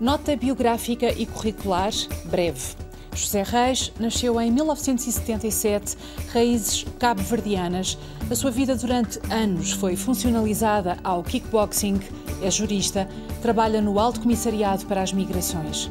Nota 0.00 0.34
biográfica 0.34 1.12
e 1.12 1.24
curricular 1.24 1.92
breve. 2.24 2.74
José 3.14 3.44
Reis 3.44 3.92
nasceu 4.00 4.40
em 4.40 4.50
1977, 4.50 5.96
raízes 6.32 6.84
cabo-verdianas. 6.98 7.96
A 8.28 8.34
sua 8.34 8.50
vida 8.50 8.74
durante 8.74 9.20
anos 9.32 9.70
foi 9.70 9.94
funcionalizada 9.94 10.98
ao 11.04 11.22
kickboxing, 11.22 12.00
é 12.42 12.50
jurista, 12.50 13.08
trabalha 13.40 13.80
no 13.80 14.00
Alto 14.00 14.20
Comissariado 14.20 14.84
para 14.86 15.00
as 15.00 15.12
Migrações. 15.12 15.88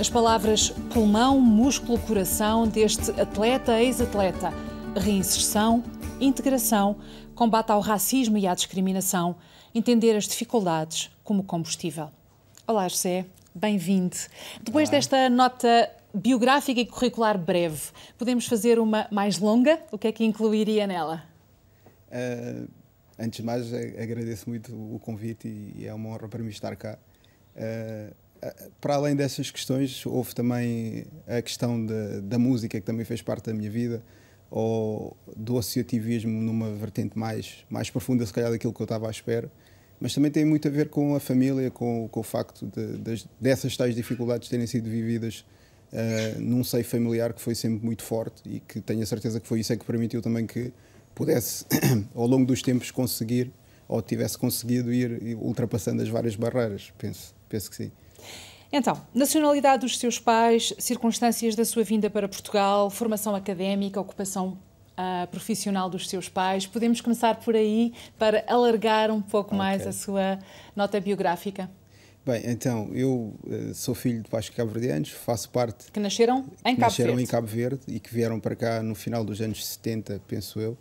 As 0.00 0.08
palavras 0.08 0.70
pulmão, 0.94 1.38
músculo, 1.38 1.98
coração 1.98 2.66
deste 2.66 3.10
atleta, 3.20 3.82
ex-atleta, 3.82 4.50
reinserção, 4.96 5.84
integração, 6.18 6.96
combate 7.34 7.70
ao 7.70 7.80
racismo 7.80 8.38
e 8.38 8.46
à 8.46 8.54
discriminação, 8.54 9.36
entender 9.74 10.16
as 10.16 10.24
dificuldades 10.24 11.10
como 11.22 11.42
combustível. 11.42 12.08
Olá, 12.66 12.88
José, 12.88 13.26
bem-vindo. 13.54 14.16
Depois 14.62 14.88
Olá. 14.88 14.98
desta 14.98 15.30
nota 15.30 15.90
biográfica 16.14 16.80
e 16.80 16.86
curricular 16.86 17.38
breve, 17.38 17.90
podemos 18.18 18.46
fazer 18.46 18.78
uma 18.78 19.06
mais 19.10 19.38
longa? 19.38 19.78
O 19.90 19.98
que 19.98 20.08
é 20.08 20.12
que 20.12 20.24
incluiria 20.24 20.86
nela? 20.86 21.22
Uh, 22.08 22.68
antes 23.18 23.38
de 23.38 23.42
mais, 23.42 23.72
agradeço 23.72 24.48
muito 24.48 24.72
o 24.72 24.98
convite 24.98 25.48
e 25.48 25.86
é 25.86 25.94
uma 25.94 26.10
honra 26.10 26.28
para 26.28 26.42
mim 26.42 26.50
estar 26.50 26.74
cá. 26.76 26.98
Uh, 27.56 28.14
para 28.80 28.96
além 28.96 29.14
dessas 29.14 29.50
questões, 29.50 30.04
houve 30.04 30.34
também 30.34 31.06
a 31.28 31.40
questão 31.40 31.84
de, 31.84 32.20
da 32.22 32.38
música, 32.38 32.80
que 32.80 32.84
também 32.84 33.04
fez 33.04 33.22
parte 33.22 33.46
da 33.46 33.54
minha 33.54 33.70
vida, 33.70 34.02
ou 34.50 35.16
do 35.36 35.56
associativismo 35.56 36.40
numa 36.40 36.70
vertente 36.72 37.16
mais, 37.16 37.64
mais 37.70 37.88
profunda, 37.88 38.26
se 38.26 38.32
calhar, 38.32 38.50
daquilo 38.50 38.72
que 38.72 38.80
eu 38.80 38.84
estava 38.84 39.06
à 39.06 39.10
espera. 39.10 39.50
Mas 40.02 40.12
também 40.12 40.32
tem 40.32 40.44
muito 40.44 40.66
a 40.66 40.70
ver 40.70 40.88
com 40.88 41.14
a 41.14 41.20
família, 41.20 41.70
com, 41.70 42.08
com 42.08 42.18
o 42.18 42.22
facto 42.24 42.66
de, 42.66 42.98
de, 42.98 43.24
dessas 43.40 43.76
tais 43.76 43.94
dificuldades 43.94 44.48
terem 44.48 44.66
sido 44.66 44.90
vividas 44.90 45.44
uh, 45.92 46.40
num 46.40 46.64
seio 46.64 46.84
familiar 46.84 47.32
que 47.32 47.40
foi 47.40 47.54
sempre 47.54 47.86
muito 47.86 48.02
forte 48.02 48.42
e 48.44 48.58
que 48.58 48.80
tenho 48.80 49.00
a 49.00 49.06
certeza 49.06 49.38
que 49.38 49.46
foi 49.46 49.60
isso 49.60 49.72
é 49.72 49.76
que 49.76 49.84
permitiu 49.84 50.20
também 50.20 50.44
que 50.44 50.72
pudesse, 51.14 51.64
ao 52.16 52.26
longo 52.26 52.44
dos 52.44 52.60
tempos, 52.62 52.90
conseguir 52.90 53.52
ou 53.86 54.02
tivesse 54.02 54.36
conseguido 54.36 54.92
ir 54.92 55.36
ultrapassando 55.36 56.02
as 56.02 56.08
várias 56.08 56.34
barreiras. 56.34 56.92
Penso, 56.98 57.32
penso 57.48 57.70
que 57.70 57.76
sim. 57.76 57.92
Então, 58.72 59.00
nacionalidade 59.14 59.82
dos 59.82 59.96
seus 59.96 60.18
pais, 60.18 60.74
circunstâncias 60.80 61.54
da 61.54 61.64
sua 61.64 61.84
vinda 61.84 62.10
para 62.10 62.28
Portugal, 62.28 62.90
formação 62.90 63.36
académica, 63.36 64.00
ocupação 64.00 64.58
uh, 65.02 65.26
profissional 65.28 65.90
dos 65.90 66.08
seus 66.08 66.28
pais. 66.28 66.66
Podemos 66.66 67.00
começar 67.00 67.34
por 67.36 67.56
aí 67.56 67.92
para 68.18 68.44
alargar 68.46 69.10
um 69.10 69.20
pouco 69.20 69.48
okay. 69.48 69.58
mais 69.58 69.86
a 69.86 69.92
sua 69.92 70.38
nota 70.76 71.00
biográfica. 71.00 71.70
Bem, 72.24 72.42
então, 72.46 72.90
eu 72.94 73.34
uh, 73.44 73.74
sou 73.74 73.94
filho 73.94 74.22
de 74.22 74.30
pais 74.30 74.48
cabo-verdianos, 74.48 75.10
faço 75.10 75.50
parte... 75.50 75.90
Que 75.90 75.98
nasceram 75.98 76.44
em 76.64 76.76
Cabo 76.76 76.80
nasceram 76.80 77.08
Verde. 77.10 77.22
em 77.22 77.26
Cabo 77.26 77.46
Verde 77.48 77.80
e 77.88 77.98
que 77.98 78.14
vieram 78.14 78.38
para 78.38 78.54
cá 78.54 78.82
no 78.82 78.94
final 78.94 79.24
dos 79.24 79.40
anos 79.40 79.66
70, 79.66 80.20
penso 80.28 80.60
eu. 80.60 80.72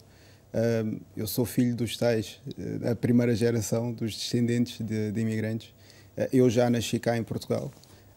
Uh, 0.53 1.01
eu 1.17 1.25
sou 1.25 1.45
filho 1.45 1.75
dos 1.75 1.97
tais, 1.97 2.39
da 2.79 2.95
primeira 2.95 3.33
geração 3.33 3.91
dos 3.91 4.15
descendentes 4.15 4.79
de, 4.85 5.11
de 5.11 5.21
imigrantes 5.21 5.73
eh, 6.15 6.29
eu 6.33 6.49
já 6.49 6.69
nasci 6.69 6.99
cá 6.99 7.17
em 7.17 7.23
Portugal 7.23 7.71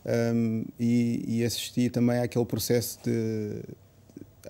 um, 0.04 0.64
e, 0.78 1.24
e, 1.26 1.44
assisti 1.44 1.88
também 1.88 2.18
àquele 2.18 2.44
processo 2.44 2.98
de. 3.02 3.62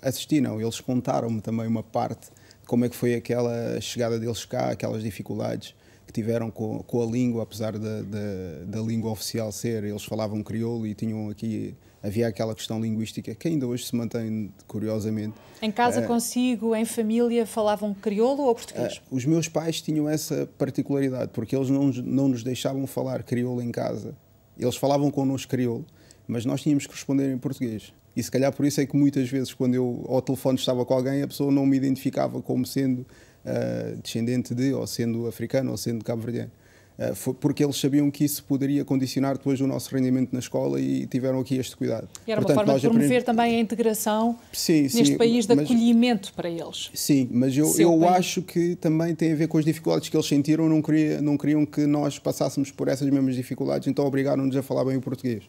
Assisti, 0.05 0.41
não, 0.41 0.60
eles 0.60 0.80
contaram-me 0.80 1.41
também 1.41 1.66
uma 1.66 1.83
parte 1.83 2.27
de 2.27 2.66
como 2.66 2.84
é 2.84 2.88
que 2.88 2.97
foi 2.97 3.14
aquela 3.14 3.80
chegada 3.80 4.19
deles 4.19 4.44
cá, 4.44 4.70
aquelas 4.70 5.02
dificuldades 5.02 5.74
que 6.06 6.12
tiveram 6.12 6.50
com, 6.50 6.80
com 6.83 7.02
a 7.02 7.06
língua, 7.06 7.42
apesar 7.42 7.79
da, 7.79 8.02
da, 8.02 8.64
da 8.67 8.80
língua 8.80 9.11
oficial 9.11 9.51
ser, 9.51 9.84
eles 9.84 10.05
falavam 10.05 10.42
crioulo 10.42 10.86
e 10.86 10.95
tinham 10.95 11.30
aqui 11.30 11.74
havia 12.05 12.29
aquela 12.29 12.55
questão 12.55 12.79
linguística 12.79 13.34
que 13.34 13.48
ainda 13.48 13.67
hoje 13.67 13.86
se 13.86 13.96
mantém 13.96 14.52
curiosamente. 14.68 15.34
Em 15.62 15.73
casa 15.73 16.02
uh, 16.02 16.06
consigo, 16.06 16.77
em 16.77 16.84
família, 16.84 17.46
falavam 17.46 17.95
crioulo 17.95 18.42
ou 18.42 18.55
português? 18.55 18.98
Uh, 19.11 19.17
os 19.17 19.24
meus 19.24 19.48
pais 19.48 19.80
tinham 19.80 20.06
essa 20.06 20.46
particularidade, 20.58 21.30
porque 21.33 21.56
eles 21.56 21.70
não, 21.70 21.86
não 21.86 22.29
nos 22.29 22.45
deixavam 22.45 22.86
falar 22.86 23.23
crioulo 23.23 23.62
em 23.62 23.73
casa. 23.73 24.14
Eles 24.58 24.77
falavam 24.77 25.11
connosco 25.11 25.50
crioulo, 25.50 25.86
mas 26.29 26.45
nós 26.45 26.61
tínhamos 26.61 26.86
que 26.86 26.92
responder 26.92 27.33
em 27.33 27.39
português. 27.39 27.95
E 28.17 28.23
se 28.23 28.30
calhar 28.30 28.52
por 28.52 28.64
isso 28.64 28.80
é 28.80 28.86
que 28.86 28.97
muitas 28.97 29.29
vezes, 29.29 29.52
quando 29.52 29.75
eu 29.75 30.05
ao 30.08 30.23
telefone 30.23 30.58
estava 30.58 30.85
com 30.85 30.95
alguém, 30.95 31.23
a 31.23 31.29
pessoa 31.29 31.51
não 31.51 31.67
me 31.67 31.77
identificava 31.77 32.41
como 32.41 32.64
sendo 32.64 33.01
uh, 33.01 33.97
descendente 34.02 34.55
de, 34.55 34.73
ou 34.73 34.86
sendo 34.86 35.27
africano, 35.27 35.70
ou 35.70 35.77
sendo 35.77 36.05
cabo-verdiano. 36.05 36.51
Eh, 36.97 37.13
porque 37.41 37.64
eles 37.64 37.77
sabiam 37.77 38.08
que 38.11 38.24
isso 38.24 38.45
poderia 38.45 38.85
condicionar 38.85 39.36
depois 39.36 39.61
o 39.61 39.67
nosso 39.67 39.92
rendimento 39.95 40.33
na 40.33 40.39
escola 40.39 40.80
e 40.80 41.07
tiveram 41.07 41.41
aqui 41.41 41.57
este 41.57 41.77
cuidado. 41.77 42.08
E 42.27 42.30
era 42.30 42.41
Portanto, 42.41 42.57
uma 42.57 42.67
forma 42.67 42.80
de 42.80 42.89
promover 42.89 43.23
também 43.24 43.57
a 43.57 43.61
integração 43.61 44.39
sim, 44.53 44.83
neste 44.83 45.07
sim, 45.07 45.17
país 45.17 45.47
de 45.47 45.55
mas, 45.55 45.64
acolhimento 45.64 46.33
para 46.35 46.48
eles. 46.48 46.91
Sim, 46.95 47.29
mas 47.33 47.57
eu, 47.57 47.73
eu 47.79 48.08
acho 48.08 48.42
que 48.42 48.77
também 48.77 49.14
tem 49.14 49.33
a 49.33 49.35
ver 49.35 49.48
com 49.48 49.58
as 49.58 49.64
dificuldades 49.64 50.08
que 50.08 50.17
eles 50.17 50.27
sentiram, 50.27 50.69
não, 50.69 50.80
queria, 50.80 51.20
não 51.20 51.36
queriam 51.36 51.67
que 51.67 51.85
nós 51.85 52.19
passássemos 52.19 52.70
por 52.70 52.86
essas 52.86 53.08
mesmas 53.11 53.35
dificuldades, 53.35 53.89
então 53.89 54.07
obrigaram-nos 54.07 54.57
a 54.57 54.63
falar 54.63 54.85
bem 54.85 54.97
o 54.97 55.01
português. 55.01 55.42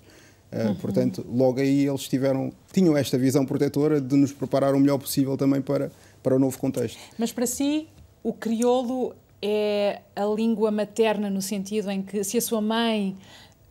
Uh, 0.51 0.67
uhum. 0.67 0.75
Portanto, 0.75 1.25
logo 1.27 1.59
aí 1.59 1.87
eles 1.87 2.07
tiveram, 2.07 2.51
tinham 2.71 2.95
esta 2.95 3.17
visão 3.17 3.45
protetora 3.45 3.99
de 3.99 4.15
nos 4.15 4.31
preparar 4.31 4.73
o 4.73 4.79
melhor 4.79 4.97
possível 4.97 5.35
também 5.35 5.61
para, 5.61 5.91
para 6.23 6.35
o 6.35 6.39
novo 6.39 6.57
contexto. 6.57 6.97
Mas 7.17 7.31
para 7.31 7.45
si, 7.45 7.87
o 8.23 8.31
crioulo 8.31 9.13
é 9.41 10.01
a 10.15 10.25
língua 10.25 10.71
materna 10.71 11.29
no 11.29 11.41
sentido 11.41 11.91
em 11.91 12.01
que 12.01 12.23
se 12.23 12.37
a 12.37 12.41
sua 12.41 12.61
mãe 12.61 13.15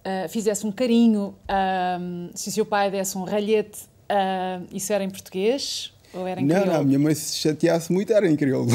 uh, 0.05 0.29
fizesse 0.29 0.67
um 0.67 0.73
carinho, 0.73 1.35
uh, 1.49 2.31
se 2.35 2.49
o 2.49 2.53
seu 2.53 2.67
pai 2.67 2.91
desse 2.91 3.17
um 3.17 3.25
ralhete, 3.25 3.83
uh, 4.11 4.67
isso 4.71 4.93
era 4.93 5.03
em 5.03 5.11
português? 5.11 5.94
Ou 6.15 6.27
era 6.27 6.41
em 6.41 6.47
não, 6.47 6.55
crioulo? 6.55 6.73
não, 6.73 6.81
a 6.81 6.85
minha 6.85 6.99
mãe 6.99 7.15
se 7.15 7.37
chateasse 7.39 7.93
muito 7.93 8.13
era 8.13 8.29
em 8.29 8.37
crioulo. 8.37 8.71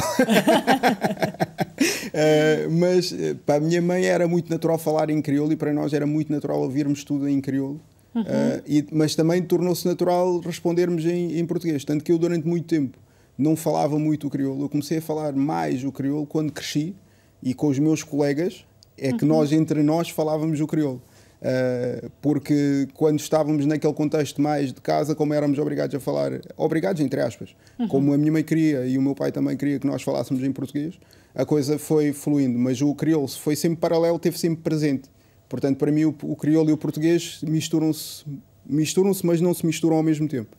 mas 2.72 3.13
para 3.45 3.55
a 3.55 3.59
minha 3.59 3.81
mãe 3.81 4.05
era 4.05 4.27
muito 4.27 4.50
natural 4.50 4.77
falar 4.77 5.09
em 5.09 5.22
crioulo 5.22 5.51
e 5.51 5.55
para 5.55 5.73
nós 5.73 5.94
era 5.94 6.05
muito 6.05 6.31
natural 6.31 6.59
ouvirmos 6.61 7.03
tudo 7.03 7.28
em 7.28 7.39
crioulo. 7.41 7.79
Uhum. 8.13 8.23
E, 8.67 8.85
mas 8.91 9.16
também 9.16 9.41
tornou-se 9.41 9.88
natural 9.88 10.39
respondermos 10.39 11.05
em, 11.05 11.39
em 11.39 11.45
português. 11.45 11.83
Tanto 11.85 12.03
que 12.03 12.11
eu, 12.11 12.17
durante 12.17 12.47
muito 12.47 12.67
tempo, 12.67 12.97
não 13.38 13.55
falava 13.55 13.97
muito 13.99 14.28
o 14.28 14.29
crioulo. 14.29 14.66
Eu 14.66 14.69
comecei 14.69 14.97
a 14.97 15.01
falar 15.01 15.33
mais 15.33 15.83
o 15.83 15.91
crioulo 15.91 16.25
quando 16.25 16.51
cresci 16.51 16.95
e 17.41 17.53
com 17.53 17.67
os 17.67 17.79
meus 17.79 18.03
colegas 18.03 18.66
é 18.97 19.13
que 19.13 19.23
uhum. 19.23 19.29
nós, 19.29 19.53
entre 19.53 19.81
nós, 19.81 20.09
falávamos 20.09 20.59
o 20.59 20.67
crioulo. 20.67 21.01
Uh, 21.41 22.11
porque 22.22 22.88
quando 22.94 23.19
estávamos 23.19 23.66
naquele 23.66 23.94
contexto 23.94 24.41
mais 24.41 24.73
de 24.73 24.81
casa, 24.81 25.16
como 25.16 25.33
éramos 25.33 25.57
obrigados 25.57 25.95
a 25.95 26.00
falar, 26.00 26.41
obrigados 26.57 27.01
entre 27.01 27.22
aspas, 27.22 27.55
uhum. 27.79 27.88
como 27.88 28.13
a 28.13 28.17
minha 28.17 28.31
mãe 28.31 28.44
queria 28.44 28.85
e 28.85 28.97
o 28.97 29.01
meu 29.01 29.16
pai 29.16 29.31
também 29.31 29.55
queria 29.55 29.79
que 29.79 29.88
nós 29.88 30.01
falássemos 30.01 30.44
em 30.44 30.51
português, 30.51 30.99
a 31.33 31.45
coisa 31.45 31.79
foi 31.79 32.11
fluindo. 32.11 32.59
Mas 32.59 32.81
o 32.81 32.94
crioulo 32.94 33.28
foi 33.28 33.55
sempre 33.55 33.79
paralelo, 33.79 34.19
teve 34.19 34.38
sempre 34.38 34.61
presente. 34.61 35.09
Portanto, 35.47 35.78
para 35.78 35.91
mim, 35.91 36.05
o, 36.05 36.16
o 36.23 36.35
crioulo 36.35 36.69
e 36.69 36.73
o 36.73 36.78
português 36.78 37.39
misturam-se, 37.41 38.25
misturam-se, 38.66 39.25
mas 39.25 39.39
não 39.39 39.53
se 39.53 39.66
misturam 39.66 39.95
ao 39.95 40.03
mesmo 40.03 40.28
tempo. 40.28 40.55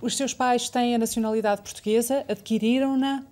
Os 0.00 0.16
seus 0.16 0.34
pais 0.34 0.68
têm 0.68 0.94
a 0.94 0.98
nacionalidade 0.98 1.62
portuguesa, 1.62 2.24
adquiriram-na? 2.28 3.24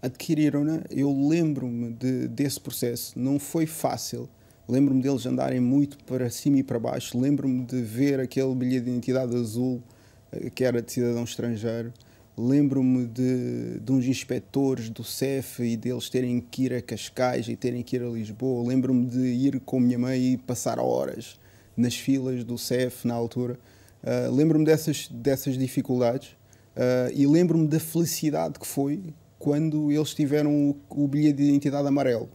Adquiriram-na. 0.00 0.82
Eu 0.90 1.12
lembro-me 1.28 1.92
de, 1.92 2.28
desse 2.28 2.58
processo. 2.58 3.18
Não 3.18 3.38
foi 3.38 3.66
fácil. 3.66 4.28
Lembro-me 4.68 5.02
deles 5.02 5.26
andarem 5.26 5.60
muito 5.60 5.98
para 6.04 6.30
cima 6.30 6.58
e 6.58 6.62
para 6.62 6.78
baixo. 6.78 7.18
Lembro-me 7.18 7.64
de 7.64 7.82
ver 7.82 8.20
aquele 8.20 8.54
bilhete 8.54 8.84
de 8.84 8.90
identidade 8.90 9.34
azul 9.34 9.82
eh, 10.30 10.50
que 10.50 10.64
era 10.64 10.80
de 10.80 10.92
cidadão 10.92 11.24
estrangeiro. 11.24 11.92
Lembro-me 12.36 13.06
de, 13.06 13.80
de 13.80 13.92
uns 13.92 14.06
inspectores 14.06 14.88
do 14.88 15.04
CEF 15.04 15.62
e 15.62 15.76
deles 15.76 16.08
terem 16.08 16.40
que 16.40 16.64
ir 16.64 16.74
a 16.74 16.80
Cascais 16.80 17.46
e 17.48 17.56
terem 17.56 17.82
que 17.82 17.96
ir 17.96 18.02
a 18.02 18.08
Lisboa. 18.08 18.66
Lembro-me 18.66 19.06
de 19.06 19.18
ir 19.18 19.60
com 19.60 19.76
a 19.76 19.80
minha 19.80 19.98
mãe 19.98 20.32
e 20.32 20.36
passar 20.38 20.78
horas 20.78 21.38
nas 21.76 21.94
filas 21.94 22.42
do 22.44 22.56
CEF 22.56 23.06
na 23.06 23.14
altura. 23.14 23.58
Uh, 24.02 24.34
lembro-me 24.34 24.64
dessas, 24.64 25.08
dessas 25.08 25.58
dificuldades 25.58 26.30
uh, 26.74 27.12
e 27.14 27.26
lembro-me 27.26 27.68
da 27.68 27.78
felicidade 27.78 28.58
que 28.58 28.66
foi 28.66 29.00
quando 29.38 29.92
eles 29.92 30.14
tiveram 30.14 30.70
o, 30.70 30.76
o 30.88 31.06
bilhete 31.06 31.36
de 31.36 31.44
identidade 31.44 31.86
amarelo. 31.86 32.28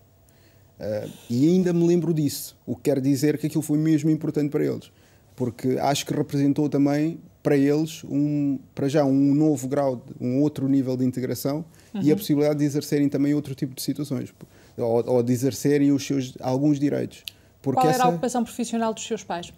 Uh, 0.80 1.10
e 1.30 1.48
ainda 1.48 1.74
me 1.74 1.86
lembro 1.86 2.14
disso, 2.14 2.56
o 2.66 2.76
que 2.76 2.84
quer 2.84 3.02
dizer 3.02 3.38
que 3.38 3.48
aquilo 3.48 3.64
foi 3.64 3.78
mesmo 3.78 4.10
importante 4.10 4.50
para 4.50 4.64
eles, 4.64 4.92
porque 5.36 5.78
acho 5.80 6.06
que 6.06 6.14
representou 6.14 6.70
também 6.70 7.20
para 7.42 7.56
eles, 7.56 8.04
um, 8.04 8.60
para 8.76 8.88
já, 8.88 9.06
um 9.06 9.34
novo 9.34 9.68
grau, 9.68 10.04
um 10.20 10.42
outro 10.42 10.68
nível 10.68 10.98
de 10.98 11.06
integração 11.06 11.64
uhum. 11.94 12.02
e 12.02 12.10
a 12.10 12.14
uhum. 12.14 12.18
possibilidade 12.18 12.60
de 12.60 12.66
exercerem 12.66 13.08
também 13.10 13.34
outro 13.34 13.56
tipo 13.56 13.74
de 13.74 13.82
situações, 13.82 14.34
ou, 14.78 15.10
ou 15.10 15.24
de 15.24 15.32
exercerem 15.32 15.92
os 15.92 16.06
seus, 16.06 16.34
alguns 16.42 16.80
direitos. 16.80 17.24
Porque 17.62 17.80
Qual 17.80 17.88
era 17.88 17.96
essa... 17.96 18.06
a 18.06 18.10
ocupação 18.10 18.44
profissional 18.44 18.94
dos 18.94 19.06
seus 19.06 19.24
pais? 19.24 19.54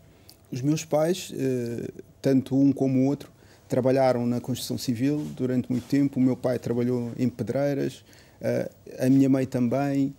Os 0.51 0.62
meus 0.62 0.86
pais, 0.86 1.33
eh, 1.36 1.89
tanto 2.21 2.56
um 2.56 2.71
como 2.71 3.00
o 3.00 3.06
outro, 3.06 3.31
trabalharam 3.68 4.25
na 4.25 4.42
construção 4.42 4.77
civil 4.77 5.25
durante 5.36 5.69
muito 5.71 5.88
tempo. 5.88 6.19
O 6.19 6.24
meu 6.24 6.36
pai 6.36 6.57
trabalhou 6.57 7.12
em 7.18 7.30
pedreiras, 7.30 8.04
eh, 8.42 8.69
a 9.00 9.10
minha 9.10 9.30
mãe 9.30 9.45
também. 9.45 10.13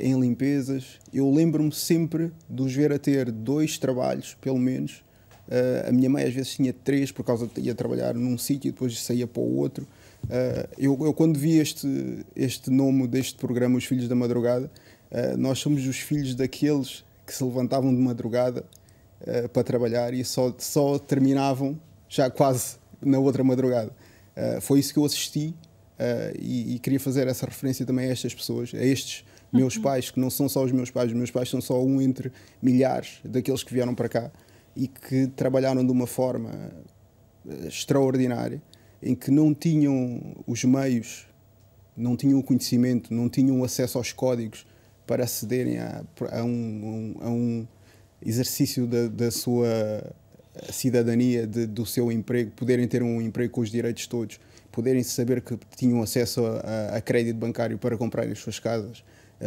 Em 0.00 0.18
limpezas. 0.20 0.98
Eu 1.12 1.30
lembro-me 1.32 1.72
sempre 1.72 2.30
de 2.48 2.62
os 2.62 2.72
ver 2.72 2.92
a 2.92 2.98
ter 2.98 3.30
dois 3.32 3.78
trabalhos, 3.78 4.36
pelo 4.40 4.58
menos. 4.58 5.02
a 5.88 5.90
minha 5.90 6.08
mãe 6.08 6.24
às 6.24 6.32
vezes 6.32 6.54
tinha 6.54 6.72
três, 6.72 7.10
por 7.10 7.24
causa 7.24 7.48
de 7.52 7.60
ia 7.60 7.74
trabalhar 7.74 8.14
num 8.14 8.38
sítio 8.38 8.68
e 8.68 8.72
depois 8.72 9.00
saía 9.00 9.26
para 9.26 9.42
o 9.42 9.56
outro. 9.56 9.86
eu, 10.78 10.96
eu, 11.00 11.12
quando 11.12 11.38
vi 11.38 11.58
este, 11.58 12.24
este 12.36 12.70
nome 12.70 13.08
deste 13.08 13.36
programa, 13.36 13.76
Os 13.76 13.84
Filhos 13.84 14.08
da 14.08 14.14
Madrugada, 14.14 14.70
nós 15.36 15.58
somos 15.58 15.86
os 15.86 15.98
filhos 15.98 16.34
daqueles 16.34 17.04
que 17.26 17.34
se 17.34 17.42
levantavam 17.42 17.94
de 17.94 18.00
madrugada 18.00 18.64
uh, 19.20 19.48
para 19.48 19.64
trabalhar 19.64 20.14
e 20.14 20.24
só, 20.24 20.54
só 20.58 20.98
terminavam 20.98 21.78
já 22.08 22.30
quase 22.30 22.76
na 23.02 23.18
outra 23.18 23.42
madrugada. 23.42 23.90
Uh, 24.36 24.60
foi 24.60 24.78
isso 24.78 24.92
que 24.92 24.98
eu 24.98 25.04
assisti 25.04 25.48
uh, 25.98 26.36
e, 26.38 26.76
e, 26.76 26.78
queria 26.78 27.00
fazer 27.00 27.26
essa 27.26 27.46
referência 27.46 27.84
também 27.84 28.06
a 28.06 28.12
estas 28.12 28.34
pessoas, 28.34 28.72
a 28.74 28.84
estes 28.84 29.24
meus 29.52 29.78
pais, 29.78 30.10
que 30.10 30.20
não 30.20 30.30
são 30.30 30.48
só 30.48 30.64
os 30.64 30.72
meus 30.72 30.90
pais, 30.90 31.10
os 31.10 31.16
meus 31.16 31.30
pais 31.30 31.48
são 31.48 31.60
só 31.60 31.82
um 31.82 32.00
entre 32.00 32.32
milhares 32.60 33.20
daqueles 33.24 33.62
que 33.62 33.72
vieram 33.72 33.94
para 33.94 34.08
cá 34.08 34.30
e 34.74 34.86
que 34.86 35.26
trabalharam 35.28 35.84
de 35.84 35.90
uma 35.90 36.06
forma 36.06 36.50
extraordinária, 37.66 38.60
em 39.02 39.14
que 39.14 39.30
não 39.30 39.54
tinham 39.54 40.20
os 40.46 40.64
meios, 40.64 41.26
não 41.96 42.16
tinham 42.16 42.38
o 42.38 42.42
conhecimento, 42.42 43.14
não 43.14 43.28
tinham 43.28 43.62
acesso 43.64 43.98
aos 43.98 44.12
códigos 44.12 44.66
para 45.06 45.24
acederem 45.24 45.78
a, 45.78 46.04
a, 46.32 46.44
um, 46.44 47.14
a 47.20 47.30
um, 47.30 47.66
exercício 48.20 48.86
da, 48.86 49.08
da 49.08 49.30
sua 49.30 49.68
cidadania, 50.70 51.46
de, 51.46 51.66
do 51.66 51.86
seu 51.86 52.10
emprego, 52.10 52.50
poderem 52.52 52.88
ter 52.88 53.02
um 53.02 53.20
emprego 53.20 53.52
com 53.52 53.60
os 53.60 53.70
direitos 53.70 54.06
todos, 54.06 54.40
poderem 54.72 55.02
saber 55.02 55.40
que 55.40 55.56
tinham 55.76 56.02
acesso 56.02 56.44
a, 56.44 56.96
a 56.96 57.00
crédito 57.00 57.36
bancário 57.36 57.78
para 57.78 57.96
comprarem 57.96 58.32
as 58.32 58.38
suas 58.38 58.58
casas, 58.58 59.04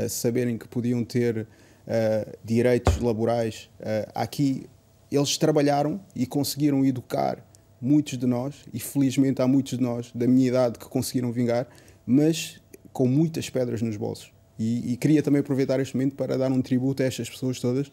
saberem 0.10 0.58
que 0.58 0.68
podiam 0.68 1.04
ter 1.04 1.48
uh, 1.90 2.38
direitos 2.44 2.98
laborais. 3.00 3.70
Uh, 3.80 4.12
aqui 4.14 4.68
eles 5.12 5.38
trabalharam 5.38 6.00
e 6.16 6.26
conseguiram 6.26 6.86
educar 6.86 7.44
muitos 7.82 8.18
de 8.18 8.28
nós, 8.28 8.66
e 8.74 8.80
felizmente 8.80 9.42
há 9.42 9.48
muitos 9.48 9.78
de 9.78 9.84
nós 9.84 10.12
da 10.14 10.28
minha 10.28 10.48
idade 10.48 10.78
que 10.78 10.86
conseguiram 10.86 11.32
vingar, 11.32 11.68
mas 12.06 12.62
com 12.92 13.08
muitas 13.08 13.50
pedras 13.50 13.82
nos 13.82 13.96
bolsos. 13.96 14.32
E, 14.58 14.92
e, 14.92 14.98
queria 14.98 15.24
também 15.24 15.40
aproveitar 15.40 15.80
este 15.80 15.96
momento 15.96 16.16
para 16.16 16.38
dar 16.38 16.52
um 16.52 16.62
tributo 16.62 17.02
a 17.02 17.06
estas 17.06 17.30
pessoas 17.30 17.60
todas, 17.60 17.90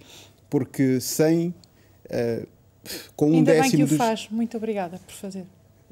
porque 0.50 1.00
sem. 1.00 1.54
Uh, 2.06 2.46
com 3.14 3.30
um 3.30 3.34
Ainda 3.34 3.52
décimo. 3.52 3.70
Bem 3.70 3.78
que 3.78 3.82
o 3.84 3.86
dos... 3.86 3.96
faz, 3.96 4.28
muito 4.30 4.56
obrigada 4.56 4.98
por 4.98 5.14
fazer. 5.14 5.44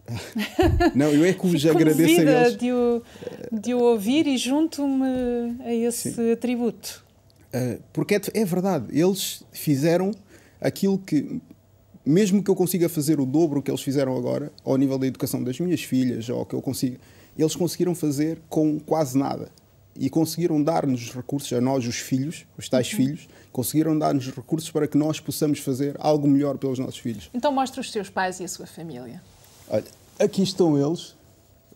Não, 0.94 1.10
eu 1.10 1.24
é 1.24 1.32
que 1.32 1.46
vos 1.46 1.64
agradeço 1.66 2.20
a 2.20 2.24
eles. 2.24 2.56
De 2.56 2.72
o, 2.72 3.02
de 3.50 3.74
o 3.74 3.80
ouvir 3.80 4.26
e 4.26 4.36
junto-me 4.36 5.56
a 5.64 5.74
esse 5.74 6.12
Sim. 6.12 6.32
atributo. 6.32 7.04
Uh, 7.54 7.80
porque 7.92 8.16
é, 8.16 8.20
é 8.34 8.44
verdade, 8.44 8.86
eles 8.90 9.44
fizeram 9.52 10.10
aquilo 10.60 10.98
que, 10.98 11.40
mesmo 12.04 12.42
que 12.42 12.50
eu 12.50 12.56
consiga 12.56 12.88
fazer 12.88 13.20
o 13.20 13.24
dobro 13.24 13.62
que 13.62 13.70
eles 13.70 13.82
fizeram 13.82 14.16
agora, 14.16 14.52
ao 14.64 14.76
nível 14.76 14.98
da 14.98 15.06
educação 15.06 15.42
das 15.42 15.58
minhas 15.60 15.82
filhas, 15.82 16.28
ou 16.28 16.44
que 16.44 16.54
eu 16.54 16.60
consiga, 16.60 16.98
eles 17.38 17.54
conseguiram 17.54 17.94
fazer 17.94 18.40
com 18.48 18.78
quase 18.80 19.16
nada 19.16 19.48
e 19.96 20.10
conseguiram 20.10 20.62
dar-nos 20.62 21.12
recursos, 21.12 21.52
a 21.52 21.60
nós, 21.60 21.86
os 21.86 21.96
filhos, 21.96 22.44
os 22.58 22.68
tais 22.68 22.90
uhum. 22.90 22.96
filhos, 22.96 23.28
conseguiram 23.52 23.96
dar-nos 23.96 24.26
recursos 24.26 24.70
para 24.70 24.88
que 24.88 24.98
nós 24.98 25.20
possamos 25.20 25.60
fazer 25.60 25.94
algo 26.00 26.26
melhor 26.26 26.58
pelos 26.58 26.78
nossos 26.78 26.98
filhos. 26.98 27.30
Então 27.32 27.52
mostra 27.52 27.80
os 27.80 27.90
teus 27.92 28.10
pais 28.10 28.40
e 28.40 28.44
a 28.44 28.48
sua 28.48 28.66
família. 28.66 29.22
Olha, 29.69 29.84
aqui 30.19 30.43
estão 30.43 30.78
eles, 30.78 31.14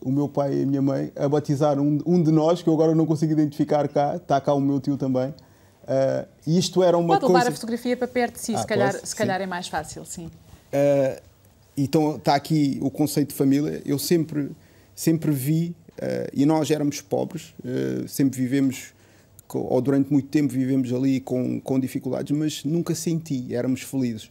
o 0.01 0.11
meu 0.11 0.29
pai 0.29 0.59
e 0.59 0.63
a 0.63 0.67
minha 0.67 0.83
mãe, 0.83 1.13
a 1.17 1.29
batizar 1.29 1.79
um, 1.79 1.99
um 2.07 2.23
de 2.23 2.31
nós, 2.31 2.63
que 2.63 2.69
eu 2.69 2.75
agora 2.75 2.95
não 2.95 3.07
consigo 3.07 3.33
identificar 3.33 3.89
cá, 3.89 4.17
está 4.17 4.41
cá 4.41 4.55
o 4.55 4.61
meu 4.61 4.81
tio 4.81 4.97
também. 4.97 5.29
Uh, 5.29 6.29
isto 6.47 6.83
era 6.83 6.97
uma 6.99 7.09
Pode 7.09 7.21
coisa... 7.21 7.39
levar 7.39 7.49
a 7.49 7.55
fotografia 7.55 7.97
para 7.97 8.09
perto 8.09 8.35
de 8.35 8.41
si, 8.41 8.55
ah, 8.55 8.59
se, 8.59 8.67
calhar, 8.67 9.07
se 9.07 9.17
calhar 9.17 9.41
é 9.41 9.47
mais 9.47 9.69
fácil, 9.69 10.05
sim. 10.05 10.27
Uh, 10.27 11.21
então 11.77 12.17
está 12.17 12.35
aqui 12.35 12.79
o 12.83 12.91
conceito 12.91 13.31
de 13.31 13.35
família. 13.35 13.83
Eu 13.87 13.99
sempre, 13.99 14.51
sempre 14.95 15.31
vi 15.31 15.75
Uh, 15.99 16.31
e 16.33 16.47
nós 16.47 16.71
éramos 16.71 17.01
pobres, 17.01 17.55
uh, 17.65 18.07
sempre 18.07 18.41
vivemos, 18.41 18.95
ou 19.53 19.81
durante 19.81 20.13
muito 20.13 20.29
tempo 20.29 20.53
vivemos 20.53 20.93
ali 20.93 21.19
com, 21.19 21.61
com 21.61 21.81
dificuldades, 21.81 22.37
mas 22.37 22.65
nunca 22.65 22.95
senti, 22.95 23.53
éramos 23.53 23.83
felizes. 23.83 24.31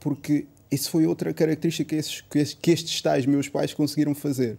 Porque 0.00 0.46
isso 0.74 0.90
foi 0.90 1.06
outra 1.06 1.32
característica 1.32 1.88
que, 1.88 1.96
esses, 1.96 2.20
que, 2.20 2.38
esses, 2.38 2.54
que 2.54 2.70
estes 2.70 3.00
tais 3.00 3.26
meus 3.26 3.48
pais 3.48 3.72
conseguiram 3.72 4.14
fazer. 4.14 4.54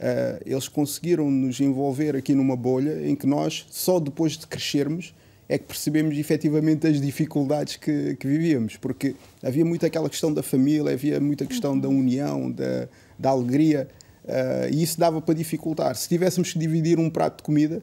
Uh, 0.00 0.42
eles 0.44 0.68
conseguiram 0.68 1.30
nos 1.30 1.60
envolver 1.60 2.16
aqui 2.16 2.34
numa 2.34 2.56
bolha 2.56 3.08
em 3.08 3.14
que 3.14 3.26
nós, 3.26 3.66
só 3.70 4.00
depois 4.00 4.32
de 4.32 4.46
crescermos, 4.46 5.14
é 5.48 5.56
que 5.56 5.64
percebemos 5.64 6.18
efetivamente 6.18 6.86
as 6.86 7.00
dificuldades 7.00 7.76
que, 7.76 8.16
que 8.16 8.26
vivíamos, 8.26 8.76
porque 8.76 9.14
havia 9.42 9.64
muito 9.64 9.84
aquela 9.86 10.08
questão 10.08 10.32
da 10.32 10.42
família, 10.42 10.92
havia 10.92 11.20
muita 11.20 11.46
questão 11.46 11.78
da 11.78 11.88
união, 11.88 12.50
da, 12.50 12.88
da 13.18 13.30
alegria, 13.30 13.88
Uh, 14.24 14.70
e 14.72 14.82
isso 14.82 14.98
dava 14.98 15.20
para 15.20 15.34
dificultar. 15.34 15.96
Se 15.96 16.08
tivéssemos 16.08 16.52
que 16.52 16.58
dividir 16.58 16.98
um 16.98 17.10
prato 17.10 17.38
de 17.38 17.42
comida, 17.42 17.82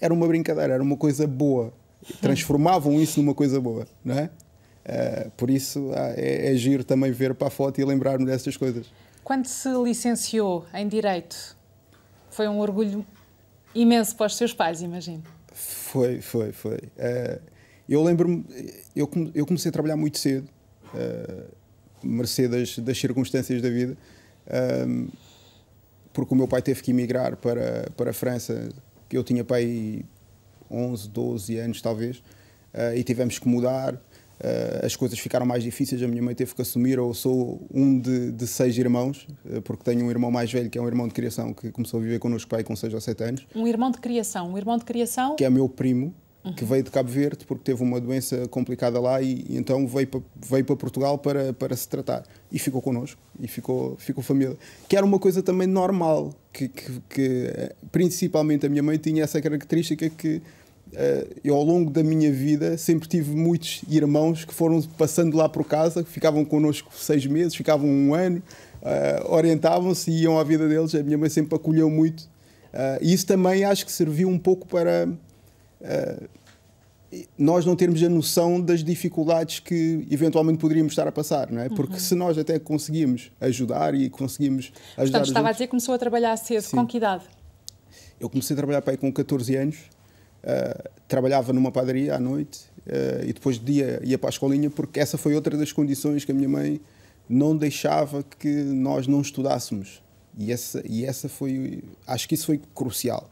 era 0.00 0.12
uma 0.12 0.26
brincadeira, 0.26 0.74
era 0.74 0.82
uma 0.82 0.96
coisa 0.96 1.26
boa. 1.26 1.72
Transformavam 2.20 3.00
isso 3.00 3.20
numa 3.20 3.34
coisa 3.34 3.60
boa, 3.60 3.86
não 4.04 4.18
é? 4.18 4.30
Uh, 4.84 5.30
por 5.36 5.48
isso 5.48 5.90
uh, 5.90 6.14
é, 6.16 6.52
é 6.52 6.54
giro 6.56 6.82
também 6.82 7.12
ver 7.12 7.34
para 7.34 7.48
a 7.48 7.50
foto 7.50 7.80
e 7.80 7.84
lembrar-me 7.84 8.26
dessas 8.26 8.56
coisas. 8.56 8.86
Quando 9.22 9.46
se 9.46 9.68
licenciou 9.68 10.66
em 10.74 10.88
Direito, 10.88 11.56
foi 12.30 12.48
um 12.48 12.58
orgulho 12.58 13.06
imenso 13.74 14.16
para 14.16 14.26
os 14.26 14.36
seus 14.36 14.52
pais, 14.52 14.82
imagino. 14.82 15.22
Foi, 15.52 16.20
foi, 16.20 16.52
foi. 16.52 16.76
Uh, 16.76 17.40
eu 17.88 18.02
lembro-me, 18.02 18.44
eu, 18.96 19.08
eu 19.34 19.46
comecei 19.46 19.68
a 19.68 19.72
trabalhar 19.72 19.96
muito 19.96 20.18
cedo, 20.18 20.48
uh, 20.94 21.44
mercê 22.02 22.48
das, 22.48 22.78
das 22.78 22.98
circunstâncias 22.98 23.62
da 23.62 23.70
vida 23.70 23.96
porque 26.12 26.34
o 26.34 26.36
meu 26.36 26.46
pai 26.46 26.62
teve 26.62 26.82
que 26.82 26.90
emigrar 26.90 27.36
para, 27.36 27.90
para 27.96 28.10
a 28.10 28.12
França, 28.12 28.68
que 29.08 29.16
eu 29.16 29.24
tinha 29.24 29.44
pai 29.44 30.04
11, 30.70 31.08
12 31.08 31.58
anos 31.58 31.82
talvez, 31.82 32.18
uh, 32.18 32.94
e 32.94 33.02
tivemos 33.02 33.38
que 33.38 33.48
mudar. 33.48 34.00
Uh, 34.42 34.84
as 34.84 34.96
coisas 34.96 35.16
ficaram 35.20 35.46
mais 35.46 35.62
difíceis, 35.62 36.02
a 36.02 36.08
minha 36.08 36.20
mãe 36.20 36.34
teve 36.34 36.52
que 36.52 36.60
assumir. 36.60 36.98
Eu 36.98 37.14
sou 37.14 37.64
um 37.72 37.96
de, 37.96 38.32
de 38.32 38.46
seis 38.48 38.76
irmãos, 38.76 39.28
uh, 39.46 39.62
porque 39.62 39.84
tenho 39.84 40.04
um 40.04 40.10
irmão 40.10 40.32
mais 40.32 40.52
velho, 40.52 40.68
que 40.68 40.76
é 40.76 40.82
um 40.82 40.86
irmão 40.88 41.06
de 41.06 41.14
criação, 41.14 41.54
que 41.54 41.70
começou 41.70 42.00
a 42.00 42.02
viver 42.02 42.18
connosco 42.18 42.50
pai 42.50 42.64
com 42.64 42.74
6 42.74 42.92
ou 42.92 43.00
7 43.00 43.22
anos. 43.22 43.46
Um 43.54 43.68
irmão 43.68 43.92
de 43.92 43.98
criação? 43.98 44.52
Um 44.52 44.58
irmão 44.58 44.76
de 44.76 44.84
criação? 44.84 45.36
Que 45.36 45.44
é 45.44 45.50
meu 45.50 45.68
primo, 45.68 46.12
uhum. 46.44 46.54
que 46.54 46.64
veio 46.64 46.82
de 46.82 46.90
Cabo 46.90 47.08
Verde 47.08 47.44
porque 47.46 47.62
teve 47.62 47.84
uma 47.84 48.00
doença 48.00 48.48
complicada 48.48 49.00
lá 49.00 49.22
e, 49.22 49.44
e, 49.48 49.56
então 49.56 49.86
veio 49.86 50.08
para, 50.08 50.20
veio 50.36 50.64
para 50.64 50.74
Portugal 50.74 51.18
para, 51.18 51.52
para 51.52 51.76
se 51.76 51.88
tratar. 51.88 52.24
E 52.50 52.58
ficou 52.58 52.82
connosco, 52.82 53.20
e 53.38 53.46
ficou, 53.46 53.96
ficou 53.96 54.24
família. 54.24 54.56
Que 54.88 54.96
era 54.96 55.06
uma 55.06 55.20
coisa 55.20 55.40
também 55.40 55.68
normal, 55.68 56.34
que, 56.52 56.68
que, 56.68 57.00
que 57.08 57.72
principalmente 57.92 58.66
a 58.66 58.68
minha 58.68 58.82
mãe 58.82 58.98
tinha 58.98 59.22
essa 59.22 59.40
característica 59.40 60.10
que 60.10 60.42
eu 61.42 61.54
ao 61.54 61.62
longo 61.62 61.90
da 61.90 62.02
minha 62.02 62.30
vida 62.30 62.76
sempre 62.76 63.08
tive 63.08 63.34
muitos 63.34 63.82
irmãos 63.88 64.44
que 64.44 64.52
foram 64.52 64.82
passando 64.98 65.36
lá 65.36 65.48
por 65.48 65.64
casa, 65.64 66.04
ficavam 66.04 66.44
connosco 66.44 66.92
seis 66.94 67.24
meses, 67.26 67.54
ficavam 67.54 67.88
um 67.88 68.14
ano, 68.14 68.42
uh, 68.82 69.32
orientavam-se 69.32 70.10
e 70.10 70.22
iam 70.22 70.38
à 70.38 70.44
vida 70.44 70.68
deles. 70.68 70.94
A 70.94 71.02
minha 71.02 71.16
mãe 71.16 71.30
sempre 71.30 71.56
acolheu 71.56 71.88
muito. 71.88 72.20
Uh, 72.20 72.98
e 73.00 73.12
isso 73.12 73.26
também 73.26 73.64
acho 73.64 73.86
que 73.86 73.92
serviu 73.92 74.28
um 74.28 74.38
pouco 74.38 74.66
para 74.66 75.08
nós 77.36 77.66
não 77.66 77.76
termos 77.76 78.02
a 78.02 78.08
noção 78.08 78.60
das 78.60 78.82
dificuldades 78.82 79.60
que 79.60 80.06
eventualmente 80.10 80.58
poderíamos 80.58 80.92
estar 80.92 81.06
a 81.06 81.12
passar, 81.12 81.50
não 81.50 81.60
é? 81.60 81.68
Porque 81.68 81.94
uhum. 81.94 82.00
se 82.00 82.14
nós 82.14 82.38
até 82.38 82.58
conseguimos 82.58 83.30
ajudar 83.40 83.94
e 83.94 84.08
conseguimos 84.08 84.72
ajudar 84.96 85.18
Portanto, 85.18 85.26
estava 85.26 85.48
outros, 85.48 85.48
a 85.48 85.52
dizer 85.52 85.64
que 85.64 85.70
começou 85.70 85.94
a 85.94 85.98
trabalhar 85.98 86.36
cedo. 86.36 86.62
Sim. 86.62 86.76
Com 86.76 86.86
que 86.86 86.96
idade? 86.96 87.24
Eu 88.18 88.30
comecei 88.30 88.54
a 88.54 88.56
trabalhar 88.56 88.82
aí 88.86 88.96
com 88.96 89.12
14 89.12 89.56
anos. 89.56 89.76
Uh, 90.42 90.90
trabalhava 91.06 91.52
numa 91.52 91.70
padaria 91.70 92.16
à 92.16 92.18
noite 92.18 92.62
uh, 92.86 93.22
e 93.22 93.32
depois 93.32 93.58
de 93.58 93.64
dia 93.64 94.00
ia 94.02 94.18
para 94.18 94.28
a 94.28 94.30
escolinha 94.30 94.68
porque 94.68 94.98
essa 94.98 95.16
foi 95.16 95.36
outra 95.36 95.56
das 95.56 95.70
condições 95.70 96.24
que 96.24 96.32
a 96.32 96.34
minha 96.34 96.48
mãe 96.48 96.80
não 97.28 97.56
deixava 97.56 98.24
que 98.38 98.48
nós 98.48 99.06
não 99.06 99.20
estudássemos. 99.20 100.02
E 100.36 100.50
essa, 100.50 100.82
e 100.88 101.04
essa 101.04 101.28
foi, 101.28 101.84
acho 102.06 102.28
que 102.28 102.34
isso 102.34 102.46
foi 102.46 102.60
crucial. 102.74 103.30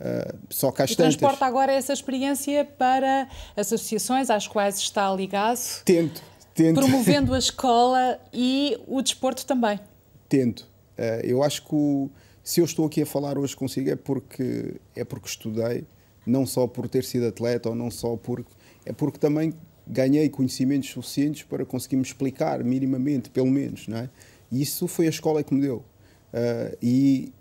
Uh, 0.00 0.36
só 0.50 0.70
que 0.72 0.82
e 0.82 0.96
transporta 0.96 1.46
agora 1.46 1.72
essa 1.72 1.92
experiência 1.92 2.64
para 2.64 3.28
associações 3.56 4.28
às 4.28 4.46
quais 4.46 4.76
está 4.78 5.14
ligado. 5.14 5.58
Tento, 5.84 6.22
tento. 6.54 6.80
Promovendo 6.80 7.32
a 7.32 7.38
escola 7.38 8.18
e 8.32 8.78
o 8.86 9.00
desporto 9.00 9.46
também. 9.46 9.78
Tento. 10.28 10.60
Uh, 10.98 11.24
eu 11.24 11.42
acho 11.42 11.64
que 11.64 11.74
o, 11.74 12.10
se 12.42 12.60
eu 12.60 12.64
estou 12.64 12.86
aqui 12.86 13.02
a 13.02 13.06
falar 13.06 13.38
hoje 13.38 13.56
consigo 13.56 13.88
é 13.90 13.96
porque, 13.96 14.74
é 14.94 15.04
porque 15.04 15.28
estudei, 15.28 15.86
não 16.26 16.46
só 16.46 16.66
por 16.66 16.88
ter 16.88 17.04
sido 17.04 17.26
atleta 17.26 17.68
ou 17.68 17.74
não 17.74 17.90
só 17.90 18.16
porque. 18.16 18.50
É 18.86 18.92
porque 18.92 19.18
também 19.18 19.52
ganhei 19.86 20.28
conhecimentos 20.28 20.90
suficientes 20.90 21.42
para 21.42 21.64
conseguir 21.64 21.96
me 21.96 22.02
explicar 22.02 22.62
minimamente, 22.64 23.30
pelo 23.30 23.50
menos, 23.50 23.86
não 23.88 23.98
é? 23.98 24.10
E 24.50 24.62
isso 24.62 24.86
foi 24.86 25.06
a 25.06 25.10
escola 25.10 25.42
que 25.42 25.54
me 25.54 25.60
deu. 25.60 25.76
Uh, 26.32 26.76
e 26.82 27.32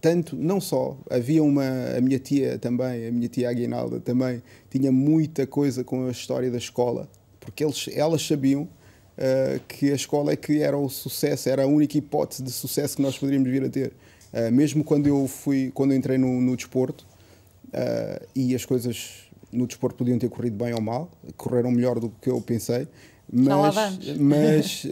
tanto, 0.00 0.36
não 0.36 0.60
só, 0.60 0.96
havia 1.10 1.42
uma, 1.42 1.64
a 1.96 2.00
minha 2.00 2.18
tia 2.18 2.58
também, 2.58 3.08
a 3.08 3.12
minha 3.12 3.28
tia 3.28 3.48
Aguinalda 3.50 3.98
também, 3.98 4.42
tinha 4.70 4.92
muita 4.92 5.46
coisa 5.46 5.82
com 5.82 6.06
a 6.06 6.10
história 6.10 6.50
da 6.50 6.58
escola, 6.58 7.08
porque 7.40 7.64
eles, 7.64 7.88
elas 7.92 8.24
sabiam 8.24 8.62
uh, 8.62 9.60
que 9.66 9.90
a 9.90 9.94
escola 9.94 10.32
é 10.32 10.36
que 10.36 10.60
era 10.60 10.76
o 10.76 10.88
sucesso, 10.88 11.48
era 11.48 11.64
a 11.64 11.66
única 11.66 11.96
hipótese 11.96 12.42
de 12.42 12.52
sucesso 12.52 12.96
que 12.96 13.02
nós 13.02 13.18
poderíamos 13.18 13.50
vir 13.50 13.64
a 13.64 13.68
ter. 13.68 13.92
Uh, 14.32 14.52
mesmo 14.52 14.84
quando 14.84 15.06
eu 15.06 15.26
fui, 15.26 15.70
quando 15.74 15.92
eu 15.92 15.96
entrei 15.96 16.18
no, 16.18 16.40
no 16.40 16.54
desporto, 16.54 17.06
uh, 17.76 18.26
e 18.34 18.54
as 18.54 18.64
coisas 18.64 19.26
no 19.52 19.66
desporto 19.66 19.96
podiam 19.96 20.18
ter 20.18 20.28
corrido 20.28 20.56
bem 20.56 20.74
ou 20.74 20.80
mal, 20.80 21.10
correram 21.36 21.70
melhor 21.70 22.00
do 22.00 22.10
que 22.20 22.28
eu 22.28 22.40
pensei, 22.40 22.88
mas, 23.32 23.74
mas 24.18 24.86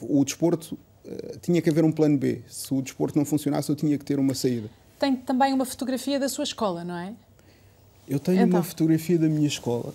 o 0.00 0.24
desporto 0.24 0.78
uh, 1.04 1.38
tinha 1.40 1.60
que 1.60 1.70
haver 1.70 1.84
um 1.84 1.92
plano 1.92 2.16
B. 2.16 2.42
Se 2.48 2.72
o 2.72 2.82
desporto 2.82 3.18
não 3.18 3.24
funcionasse, 3.24 3.70
eu 3.70 3.76
tinha 3.76 3.96
que 3.98 4.04
ter 4.04 4.18
uma 4.18 4.34
saída. 4.34 4.68
Tem 4.98 5.16
também 5.16 5.52
uma 5.52 5.64
fotografia 5.64 6.18
da 6.18 6.28
sua 6.28 6.44
escola, 6.44 6.84
não 6.84 6.96
é? 6.96 7.12
Eu 8.08 8.18
tenho 8.18 8.42
então. 8.42 8.58
uma 8.58 8.62
fotografia 8.62 9.18
da 9.18 9.28
minha 9.28 9.46
escola, 9.46 9.92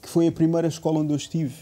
que 0.00 0.08
foi 0.08 0.26
a 0.26 0.32
primeira 0.32 0.66
escola 0.66 1.00
onde 1.00 1.12
eu 1.12 1.16
estive, 1.16 1.54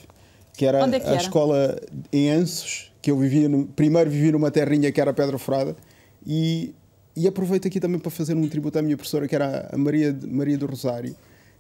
que 0.53 0.65
era, 0.65 0.79
é 0.79 1.01
que 1.01 1.07
era? 1.07 1.13
a 1.13 1.17
escola 1.17 1.81
em 2.13 2.31
Ansos, 2.31 2.93
que 3.03 3.11
eu 3.11 3.19
vivia 3.19 3.49
no, 3.49 3.67
primeiro 3.67 4.09
vivi 4.09 4.33
numa 4.33 4.51
terrinha 4.51 4.91
que 4.93 5.01
era 5.01 5.13
Pedra 5.13 5.37
Frada 5.37 5.77
e, 6.25 6.73
e 7.17 7.29
aproveito 7.29 7.69
aqui 7.69 7.81
também 7.81 7.99
para 7.99 8.11
fazer 8.11 8.35
um 8.35 8.49
tributo 8.49 8.79
à 8.79 8.83
minha 8.83 8.97
professora 8.97 9.29
que 9.29 9.35
era 9.35 9.69
a 9.73 9.79
Maria, 9.79 10.17
Maria 10.27 10.59
do 10.59 10.67
Rosário 10.67 11.15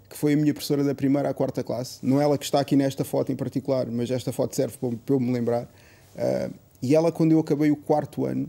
que 0.08 0.16
foi 0.16 0.34
a 0.34 0.36
minha 0.36 0.52
professora 0.52 0.84
da 0.84 0.94
primeira 0.94 1.28
à 1.28 1.34
quarta 1.34 1.62
classe. 1.62 1.98
Não 2.00 2.20
ela 2.20 2.38
que 2.38 2.44
está 2.44 2.60
aqui 2.60 2.76
nesta 2.76 3.04
foto 3.04 3.32
em 3.32 3.36
particular, 3.36 3.86
mas 3.90 4.10
esta 4.10 4.32
foto 4.32 4.54
serve 4.54 4.76
para, 4.78 4.90
para 5.04 5.14
eu 5.14 5.20
me 5.20 5.32
lembrar. 5.32 5.64
Uh, 5.64 6.54
e 6.80 6.94
ela, 6.94 7.10
quando 7.10 7.32
eu 7.32 7.40
acabei 7.40 7.70
o 7.72 7.76
quarto 7.76 8.24
ano, 8.24 8.48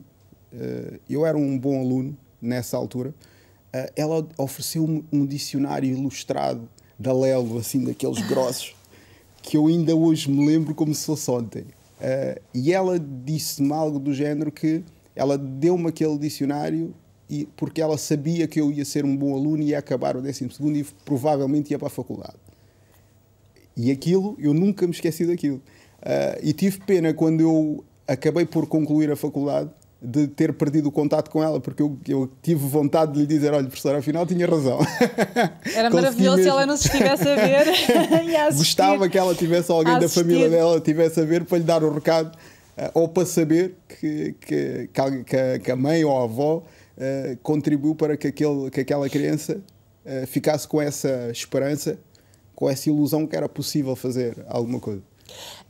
uh, 0.54 1.00
eu 1.10 1.26
era 1.26 1.36
um 1.36 1.58
bom 1.58 1.80
aluno 1.80 2.16
nessa 2.40 2.78
altura, 2.78 3.10
uh, 3.10 3.92
ela 3.96 4.28
ofereceu-me 4.38 5.04
um 5.12 5.26
dicionário 5.26 5.90
ilustrado 5.90 6.70
da 7.00 7.12
Lelo, 7.12 7.58
assim, 7.58 7.84
daqueles 7.84 8.22
grossos, 8.30 8.76
que 9.42 9.58
eu 9.58 9.66
ainda 9.66 9.96
hoje 9.96 10.30
me 10.30 10.46
lembro 10.46 10.76
como 10.76 10.94
se 10.94 11.06
fosse 11.06 11.30
ontem. 11.32 11.66
e 12.54 12.74
ela 12.74 13.00
disse-me 13.00 13.72
algo 13.74 14.00
do 14.00 14.14
género 14.14 14.52
que 14.52 14.84
ela 15.16 15.38
deu-me 15.38 15.88
aquele 15.88 16.18
dicionário 16.18 16.94
e 17.30 17.48
porque 17.56 17.82
ela 17.82 17.98
sabia 17.98 18.48
que 18.48 18.60
eu 18.60 18.72
ia 18.72 18.86
ser 18.86 19.06
um 19.06 19.16
bom 19.16 19.34
aluno 19.34 19.64
e 19.64 19.68
ia 19.68 19.80
acabar 19.80 20.16
o 20.16 20.22
12 20.22 20.50
e 20.62 20.86
provavelmente 21.04 21.72
ia 21.72 21.80
para 21.80 21.88
a 21.88 21.92
faculdade. 21.92 22.38
E 23.76 23.92
aquilo, 23.92 24.36
eu 24.40 24.54
nunca 24.54 24.86
me 24.86 24.94
esqueci 24.94 25.26
daquilo. 25.26 25.58
Uh, 25.58 26.40
e 26.44 26.54
tive 26.54 26.80
pena 26.80 27.14
quando 27.14 27.42
eu 27.42 27.84
acabei 28.08 28.46
por 28.46 28.68
concluir 28.68 29.12
a 29.12 29.16
faculdade 29.16 29.70
de 30.02 30.28
ter 30.28 30.54
perdido 30.54 30.90
o 30.90 30.92
contato 30.92 31.32
com 31.32 31.44
ela, 31.44 31.60
porque 31.60 31.82
eu, 31.82 31.98
eu 32.08 32.32
tive 32.42 32.68
vontade 32.68 33.14
de 33.14 33.20
lhe 33.20 33.26
dizer: 33.26 33.54
olha, 33.54 33.66
professora, 33.66 33.98
afinal 33.98 34.26
tinha 34.26 34.48
razão. 34.48 34.80
Era 35.76 35.90
maravilhoso 35.90 36.38
mesmo. 36.38 36.44
se 36.44 36.50
ela 36.50 36.66
não 36.66 36.78
se 36.78 36.88
estivesse 36.88 37.28
a 37.28 37.36
ver 37.36 37.68
a 38.38 38.52
Gostava 38.52 39.10
que 39.10 39.18
ela 39.18 39.34
tivesse 39.34 39.72
alguém 39.72 40.00
da 40.00 40.08
família 40.08 40.50
dela 40.50 40.80
tivesse 40.80 41.20
a 41.20 41.24
ver 41.24 41.44
para 41.44 41.58
lhe 41.58 41.64
dar 41.64 41.84
o 41.84 41.92
recado, 41.92 42.38
ou 42.94 43.08
para 43.08 43.26
saber 43.26 43.76
que, 43.88 44.36
que, 44.40 44.90
que, 44.94 45.38
a, 45.38 45.60
que 45.60 45.72
a 45.72 45.76
mãe 45.76 46.04
ou 46.04 46.18
a 46.18 46.24
avó 46.24 46.58
uh, 46.58 47.38
contribuiu 47.42 47.96
para 47.96 48.18
que, 48.18 48.28
aquele, 48.28 48.70
que 48.70 48.82
aquela 48.82 49.10
criança 49.10 49.62
uh, 50.06 50.28
ficasse 50.28 50.68
com 50.68 50.82
essa 50.82 51.30
esperança, 51.32 51.98
com 52.54 52.70
essa 52.70 52.90
ilusão 52.90 53.26
que 53.26 53.36
era 53.36 53.48
possível 53.48 53.96
fazer 53.96 54.46
alguma 54.48 54.80
coisa. 54.80 55.02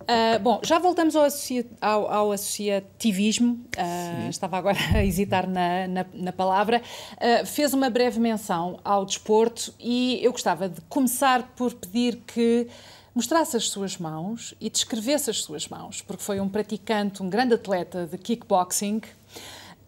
Uh, 0.02 0.38
bom, 0.40 0.60
já 0.64 0.78
voltamos 0.78 1.16
ao, 1.16 1.24
associa 1.24 1.66
ao, 1.82 2.12
ao 2.12 2.32
associativismo, 2.32 3.54
uh, 3.78 4.30
estava 4.30 4.58
agora 4.58 4.78
a 4.94 5.04
hesitar 5.04 5.48
na, 5.48 5.88
na, 5.88 6.06
na 6.14 6.32
palavra. 6.34 6.82
Uh, 7.14 7.46
fez 7.46 7.74
uma 7.74 7.90
breve 7.90 8.20
menção 8.20 8.80
ao 8.84 9.06
desporto 9.06 9.74
e 9.80 10.20
eu 10.22 10.32
gostava 10.32 10.70
de 10.70 10.82
começar 10.82 11.54
por 11.56 11.74
pedir 11.74 12.18
que 12.28 12.68
mostrasse 13.16 13.56
as 13.56 13.70
suas 13.70 13.98
mãos 13.98 14.54
e 14.60 14.70
descrevesse 14.70 15.30
as 15.30 15.42
suas 15.42 15.70
mãos, 15.70 16.02
porque 16.02 16.22
foi 16.22 16.42
um 16.42 16.50
praticante, 16.50 17.24
um 17.24 17.30
grande 17.30 17.54
atleta 17.54 18.06
de 18.06 18.18
kickboxing. 18.18 19.02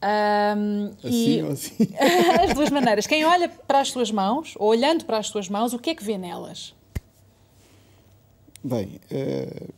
Um, 0.01 0.93
assim 1.03 1.41
ou 1.41 1.51
assim? 1.51 1.89
as 2.41 2.53
duas 2.53 2.69
maneiras. 2.69 3.05
Quem 3.05 3.25
olha 3.25 3.49
para 3.49 3.81
as 3.81 3.89
suas 3.89 4.09
mãos, 4.11 4.53
ou 4.57 4.69
olhando 4.69 5.03
para 5.03 5.17
as 5.17 5.27
suas 5.27 5.49
mãos, 5.49 5.73
o 5.73 5.79
que 5.79 5.89
é 5.89 5.95
que 5.95 6.03
vê 6.03 6.17
nelas? 6.17 6.73
Bem, 8.63 9.01
uh, 9.11 9.73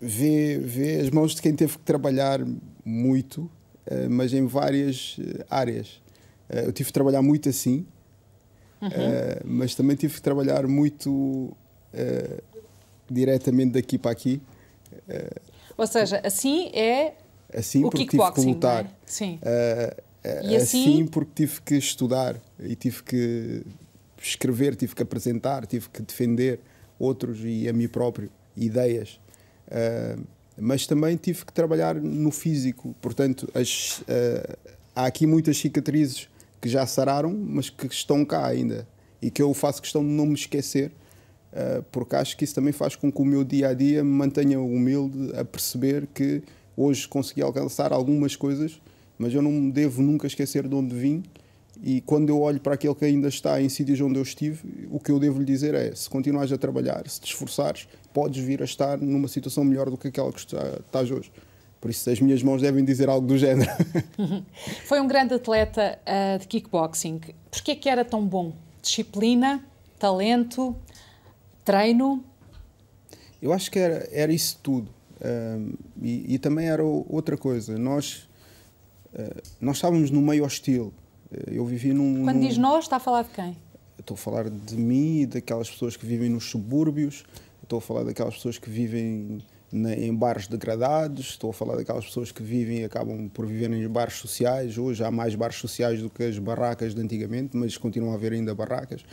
vê, 0.00 0.58
vê 0.58 1.00
as 1.00 1.10
mãos 1.10 1.34
de 1.34 1.42
quem 1.42 1.54
teve 1.54 1.74
que 1.74 1.84
trabalhar 1.84 2.40
muito, 2.84 3.42
uh, 3.42 4.10
mas 4.10 4.32
em 4.32 4.46
várias 4.46 5.16
uh, 5.18 5.44
áreas. 5.48 6.02
eu 6.48 6.72
tive 6.72 6.88
que 6.88 6.92
trabalhar 6.92 7.22
muito 7.22 7.48
assim, 7.48 7.86
uhum. 8.82 8.90
mas 9.44 9.76
também 9.76 9.94
tive 9.94 10.14
que 10.14 10.22
trabalhar 10.22 10.66
muito 10.66 11.56
diretamente 13.10 13.72
daqui 13.72 13.98
para 13.98 14.10
aqui. 14.10 14.40
Ou 15.76 15.86
seja, 15.86 16.20
assim 16.24 16.70
é 16.72 17.14
assim 17.54 17.80
o 17.80 17.90
porque 17.90 18.06
tive 18.06 18.32
que 18.32 18.40
lutar. 18.42 18.84
É? 18.84 18.88
Sim. 19.06 19.38
e 20.42 20.56
assim... 20.56 20.82
assim 20.82 21.06
porque 21.06 21.32
tive 21.34 21.60
que 21.62 21.74
estudar 21.76 22.36
e 22.58 22.76
tive 22.76 23.02
que 23.02 23.62
escrever, 24.22 24.76
tive 24.76 24.94
que 24.94 25.02
apresentar, 25.02 25.66
tive 25.66 25.88
que 25.88 26.02
defender 26.02 26.60
outros 26.98 27.40
e 27.42 27.68
a 27.68 27.72
mim 27.72 27.88
próprio, 27.88 28.30
ideias. 28.56 29.18
Uh, 29.66 30.22
mas 30.58 30.86
também 30.86 31.16
tive 31.16 31.46
que 31.46 31.52
trabalhar 31.52 31.94
no 31.94 32.30
físico, 32.30 32.94
portanto, 33.00 33.48
as, 33.54 34.00
uh, 34.00 34.56
há 34.94 35.06
aqui 35.06 35.26
muitas 35.26 35.56
cicatrizes 35.56 36.28
que 36.60 36.68
já 36.68 36.84
sararam, 36.84 37.32
mas 37.32 37.70
que 37.70 37.86
estão 37.86 38.24
cá 38.24 38.46
ainda 38.46 38.86
e 39.22 39.30
que 39.30 39.40
eu 39.40 39.54
faço 39.54 39.80
questão 39.80 40.02
de 40.02 40.10
não 40.10 40.26
me 40.26 40.34
esquecer, 40.34 40.90
uh, 40.90 40.92
porque 41.90 42.16
acho 42.16 42.36
que 42.36 42.44
isso 42.44 42.54
também 42.54 42.72
faz 42.72 42.94
com 42.96 43.10
que 43.10 43.20
o 43.20 43.24
meu 43.24 43.44
dia 43.44 43.68
a 43.68 43.74
dia 43.74 44.04
me 44.04 44.10
mantenha 44.10 44.60
humilde 44.60 45.32
a 45.36 45.44
perceber 45.44 46.06
que 46.14 46.42
hoje 46.76 47.08
consegui 47.08 47.42
alcançar 47.42 47.92
algumas 47.92 48.36
coisas, 48.36 48.80
mas 49.18 49.34
eu 49.34 49.42
não 49.42 49.50
me 49.50 49.72
devo 49.72 50.02
nunca 50.02 50.26
esquecer 50.26 50.68
de 50.68 50.74
onde 50.74 50.94
vim 50.94 51.22
e 51.82 52.00
quando 52.02 52.28
eu 52.28 52.40
olho 52.40 52.60
para 52.60 52.74
aquele 52.74 52.94
que 52.94 53.04
ainda 53.04 53.28
está 53.28 53.60
em 53.60 53.68
sítios 53.68 54.00
onde 54.00 54.18
eu 54.18 54.22
estive, 54.22 54.88
o 54.90 55.00
que 55.00 55.10
eu 55.10 55.18
devo 55.18 55.38
lhe 55.38 55.44
dizer 55.44 55.74
é: 55.74 55.94
se 55.94 56.10
continuares 56.10 56.52
a 56.52 56.58
trabalhar, 56.58 57.02
se 57.08 57.20
te 57.20 57.26
esforçares, 57.26 57.88
podes 58.12 58.42
vir 58.42 58.60
a 58.60 58.64
estar 58.64 58.98
numa 58.98 59.28
situação 59.28 59.64
melhor 59.64 59.88
do 59.88 59.96
que 59.96 60.08
aquela 60.08 60.30
que 60.30 60.40
estás 60.40 61.10
hoje. 61.10 61.32
Por 61.80 61.90
isso, 61.90 62.10
as 62.10 62.20
minhas 62.20 62.42
mãos 62.42 62.60
devem 62.60 62.84
dizer 62.84 63.08
algo 63.08 63.26
do 63.26 63.38
género. 63.38 63.70
Foi 64.84 65.00
um 65.00 65.08
grande 65.08 65.32
atleta 65.32 65.98
uh, 66.06 66.38
de 66.38 66.46
kickboxing. 66.46 67.20
Porquê 67.50 67.74
que 67.74 67.88
era 67.88 68.04
tão 68.04 68.26
bom? 68.26 68.52
Disciplina, 68.82 69.64
talento, 69.98 70.76
treino? 71.70 72.24
Eu 73.40 73.52
acho 73.52 73.70
que 73.70 73.78
era, 73.78 74.08
era 74.12 74.32
isso 74.32 74.58
tudo. 74.62 74.90
Uh, 75.20 75.78
e, 76.02 76.34
e, 76.34 76.38
também 76.38 76.68
era 76.68 76.82
outra 76.82 77.36
coisa. 77.36 77.78
Nós, 77.78 78.28
uh, 79.12 79.42
nós 79.60 79.76
estávamos 79.76 80.10
no 80.10 80.20
meio 80.20 80.44
hostil 80.44 80.92
eh, 81.30 81.52
eu 81.52 81.64
vivi 81.64 81.92
num. 81.92 82.24
Quando 82.24 82.36
num... 82.36 82.48
diz 82.48 82.58
nós, 82.58 82.84
está 82.84 82.96
a 82.96 83.00
falar 83.00 83.22
de 83.22 83.30
quem? 83.30 83.56
Estou 83.98 84.14
a 84.14 84.18
falar 84.18 84.50
de 84.50 84.76
mim 84.76 85.20
e 85.20 85.26
daquelas 85.26 85.70
pessoas 85.70 85.96
que 85.96 86.06
vivem 86.06 86.28
nos 86.28 86.44
subúrbios, 86.44 87.24
estou 87.62 87.78
a 87.78 87.82
falar 87.82 88.02
daquelas 88.02 88.34
pessoas 88.34 88.58
que 88.58 88.70
vivem 88.70 89.42
na, 89.70 89.94
em 89.94 90.14
bairros 90.14 90.48
degradados, 90.48 91.26
estou 91.26 91.50
a 91.50 91.52
falar 91.52 91.76
daquelas 91.76 92.06
pessoas 92.06 92.32
que 92.32 92.42
vivem 92.42 92.78
e 92.80 92.84
acabam 92.84 93.28
por 93.28 93.46
viver 93.46 93.70
em 93.70 93.86
bairros 93.88 94.14
sociais. 94.14 94.78
Hoje 94.78 95.04
há 95.04 95.10
mais 95.10 95.34
bairros 95.34 95.58
sociais 95.58 96.00
do 96.00 96.08
que 96.08 96.24
as 96.24 96.38
barracas 96.38 96.94
de 96.94 97.00
antigamente, 97.00 97.56
mas 97.56 97.76
continuam 97.76 98.12
a 98.12 98.16
haver 98.16 98.32
ainda 98.32 98.54
barracas. 98.54 99.04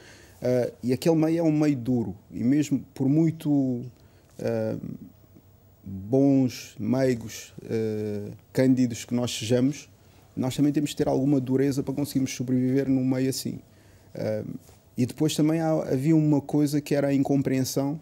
Uh, 0.42 0.72
e 0.84 0.94
aquele 0.94 1.16
meio 1.16 1.40
é 1.40 1.44
um 1.44 1.52
meio 1.52 1.76
duro, 1.76 2.16
e 2.32 2.44
mesmo 2.44 2.80
por 2.94 3.10
muito 3.10 3.50
uh, 3.52 4.80
bons, 5.84 6.76
meigos, 6.80 7.54
uh, 7.64 8.32
cândidos 8.54 9.04
que 9.04 9.16
nós 9.16 9.32
sejamos, 9.32 9.90
nós 10.36 10.56
também 10.56 10.72
temos 10.72 10.92
que 10.92 10.96
ter 10.96 11.08
alguma 11.08 11.40
dureza 11.40 11.82
para 11.82 11.96
conseguirmos 11.96 12.36
sobreviver 12.36 12.88
num 12.88 13.04
meio 13.04 13.30
assim. 13.30 13.60
E 14.96 15.06
depois 15.06 15.36
também 15.36 15.62
há, 15.62 15.72
havia 15.72 16.16
uma 16.16 16.42
coisa 16.42 16.80
que 16.80 16.94
era 16.94 17.08
a 17.08 17.14
incompreensão 17.14 18.00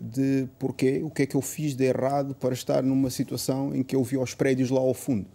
de 0.00 0.46
porquê, 0.58 1.00
o 1.02 1.10
que 1.10 1.22
é 1.22 1.26
que 1.26 1.34
eu 1.34 1.40
fiz 1.40 1.74
de 1.74 1.84
errado 1.84 2.34
para 2.34 2.52
estar 2.52 2.82
numa 2.82 3.10
situação 3.10 3.74
em 3.74 3.82
que 3.82 3.96
eu 3.96 4.02
vi 4.02 4.16
os 4.16 4.34
prédios 4.34 4.70
lá 4.70 4.80
ao 4.80 4.94
fundo 4.94 5.26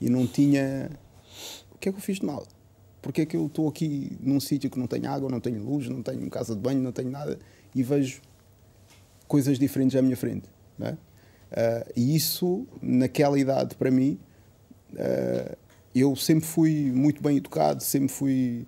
e 0.00 0.08
não 0.08 0.26
tinha. 0.26 0.90
O 1.74 1.78
que 1.78 1.88
é 1.88 1.92
que 1.92 1.98
eu 1.98 2.02
fiz 2.02 2.18
de 2.18 2.26
mal? 2.26 2.46
Porquê 3.02 3.22
é 3.22 3.26
que 3.26 3.36
eu 3.36 3.46
estou 3.46 3.68
aqui 3.68 4.16
num 4.20 4.38
sítio 4.38 4.70
que 4.70 4.78
não 4.78 4.86
tem 4.86 5.06
água, 5.06 5.28
não 5.28 5.40
tenho 5.40 5.60
luz, 5.60 5.88
não 5.88 6.02
tenho 6.02 6.30
casa 6.30 6.54
de 6.54 6.60
banho, 6.60 6.80
não 6.80 6.92
tenho 6.92 7.10
nada 7.10 7.36
e 7.74 7.82
vejo 7.82 8.22
coisas 9.26 9.58
diferentes 9.58 9.96
à 9.96 10.00
minha 10.00 10.16
frente? 10.16 10.48
É? 10.80 10.90
Uh, 10.92 10.96
e 11.96 12.16
isso, 12.16 12.64
naquela 12.80 13.38
idade, 13.38 13.74
para 13.74 13.90
mim, 13.90 14.18
uh, 14.94 15.56
eu 15.94 16.14
sempre 16.14 16.46
fui 16.46 16.92
muito 16.94 17.20
bem 17.20 17.36
educado, 17.36 17.82
sempre 17.82 18.08
fui 18.08 18.66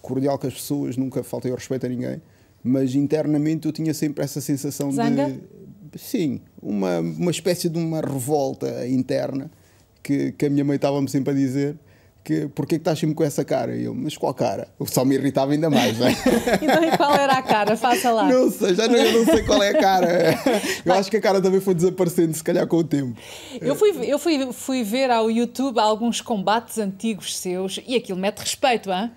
cordial 0.00 0.38
com 0.38 0.46
as 0.46 0.54
pessoas, 0.54 0.96
nunca 0.96 1.22
faltei 1.24 1.50
ao 1.50 1.56
respeito 1.56 1.84
a 1.84 1.88
ninguém, 1.88 2.22
mas 2.62 2.94
internamente 2.94 3.66
eu 3.66 3.72
tinha 3.72 3.92
sempre 3.92 4.22
essa 4.24 4.40
sensação 4.40 4.92
Zanga? 4.92 5.30
de. 5.30 5.98
Sim, 5.98 6.40
uma, 6.62 6.98
uma 7.00 7.30
espécie 7.30 7.68
de 7.68 7.78
uma 7.78 8.00
revolta 8.00 8.86
interna 8.88 9.50
que, 10.02 10.32
que 10.32 10.46
a 10.46 10.50
minha 10.50 10.64
mãe 10.64 10.76
estava-me 10.76 11.08
sempre 11.08 11.32
a 11.32 11.36
dizer 11.36 11.76
que, 12.24 12.48
porquê 12.48 12.76
que 12.76 12.80
estás 12.80 12.98
sempre 12.98 13.14
com 13.14 13.22
essa 13.22 13.44
cara? 13.44 13.76
E 13.76 13.84
eu, 13.84 13.94
mas 13.94 14.16
qual 14.16 14.32
cara? 14.32 14.66
O 14.78 14.86
só 14.86 15.04
me 15.04 15.14
irritava 15.14 15.52
ainda 15.52 15.68
mais, 15.68 15.98
não 15.98 16.06
é? 16.06 16.12
então, 16.62 16.82
e 16.82 16.96
qual 16.96 17.14
era 17.14 17.34
a 17.34 17.42
cara? 17.42 17.76
Faça 17.76 18.10
lá. 18.10 18.24
Não 18.24 18.50
sei, 18.50 18.74
já 18.74 18.88
não, 18.88 18.96
eu 18.96 19.18
não 19.18 19.26
sei 19.26 19.42
qual 19.44 19.62
é 19.62 19.68
a 19.68 19.78
cara. 19.78 20.08
Eu 20.84 20.94
acho 20.94 21.10
que 21.10 21.18
a 21.18 21.20
cara 21.20 21.42
também 21.42 21.60
foi 21.60 21.74
desaparecendo, 21.74 22.32
se 22.32 22.42
calhar, 22.42 22.66
com 22.66 22.78
o 22.78 22.84
tempo. 22.84 23.20
Eu 23.60 23.76
fui, 23.76 23.90
eu 24.10 24.18
fui, 24.18 24.52
fui 24.54 24.82
ver 24.82 25.10
ao 25.10 25.30
YouTube 25.30 25.78
alguns 25.78 26.22
combates 26.22 26.78
antigos 26.78 27.36
seus 27.36 27.78
e 27.86 27.94
aquilo 27.94 28.18
mete 28.18 28.38
respeito, 28.38 28.90
hã? 28.90 29.12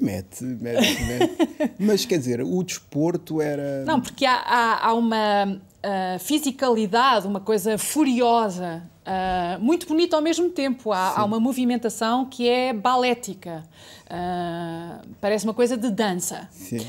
Mete, 0.00 0.44
mete, 0.44 1.02
mete. 1.04 1.74
Mas 1.78 2.04
quer 2.04 2.18
dizer, 2.18 2.40
o 2.42 2.62
desporto 2.62 3.40
era. 3.40 3.84
Não, 3.84 4.00
porque 4.00 4.24
há, 4.24 4.36
há, 4.36 4.88
há 4.88 4.94
uma 4.94 5.44
uh, 5.46 6.18
fisicalidade, 6.20 7.26
uma 7.26 7.40
coisa 7.40 7.76
furiosa, 7.76 8.82
uh, 9.06 9.62
muito 9.62 9.86
bonita 9.86 10.16
ao 10.16 10.22
mesmo 10.22 10.50
tempo. 10.50 10.92
Há, 10.92 11.20
há, 11.20 11.24
uma 11.24 11.38
movimentação 11.38 12.26
que 12.26 12.48
é 12.48 12.72
balética. 12.72 13.64
Uh, 14.06 15.06
parece 15.20 15.44
uma 15.44 15.54
coisa 15.54 15.76
de 15.76 15.90
dança. 15.90 16.48
Sim. 16.50 16.84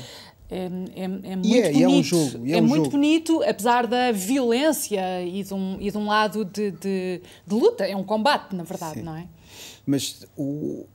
É, 0.48 0.58
é, 0.94 1.04
é 1.04 1.08
muito 1.08 1.48
yeah, 1.48 1.72
bonito. 1.72 1.82
É, 1.82 1.88
um 1.88 2.02
jogo, 2.02 2.50
é, 2.50 2.56
um 2.58 2.62
muito 2.62 2.84
jogo. 2.84 2.90
bonito, 2.90 3.42
apesar 3.42 3.86
da 3.86 4.12
violência 4.12 5.24
e 5.24 5.42
de 5.42 5.52
um, 5.52 5.76
e 5.80 5.90
de 5.90 5.98
um 5.98 6.06
lado 6.06 6.44
de, 6.44 6.70
de, 6.70 7.20
de 7.46 7.54
luta. 7.54 7.84
É 7.84 7.96
um 7.96 8.04
combate, 8.04 8.54
na 8.54 8.62
verdade, 8.62 9.00
Sim. 9.00 9.02
não 9.02 9.16
é? 9.16 9.26
Mas 9.84 10.24
o, 10.36 10.86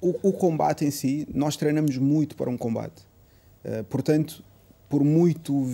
o, 0.00 0.28
o, 0.28 0.32
combate 0.32 0.84
em 0.84 0.90
si, 0.90 1.26
nós 1.32 1.56
treinamos 1.56 1.96
muito 1.98 2.36
para 2.36 2.48
um 2.50 2.56
combate. 2.56 3.02
Uh, 3.64 3.84
portanto, 3.84 4.42
por 4.88 5.04
muito 5.04 5.66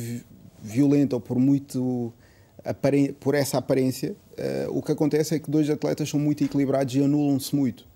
violento 0.61 1.15
ou 1.15 1.21
por 1.21 1.39
muito 1.39 2.13
por 3.19 3.35
essa 3.35 3.59
aparência, 3.59 4.15
uh, 4.33 4.77
o 4.77 4.83
que 4.83 4.93
acontece 4.93 5.35
é 5.35 5.39
que 5.39 5.51
dois 5.51 5.69
atletas 5.69 6.09
são 6.09 6.21
muito 6.21 6.45
equilibrados 6.45 6.95
e 6.95 7.03
anulam-se 7.03 7.55
muito 7.55 7.87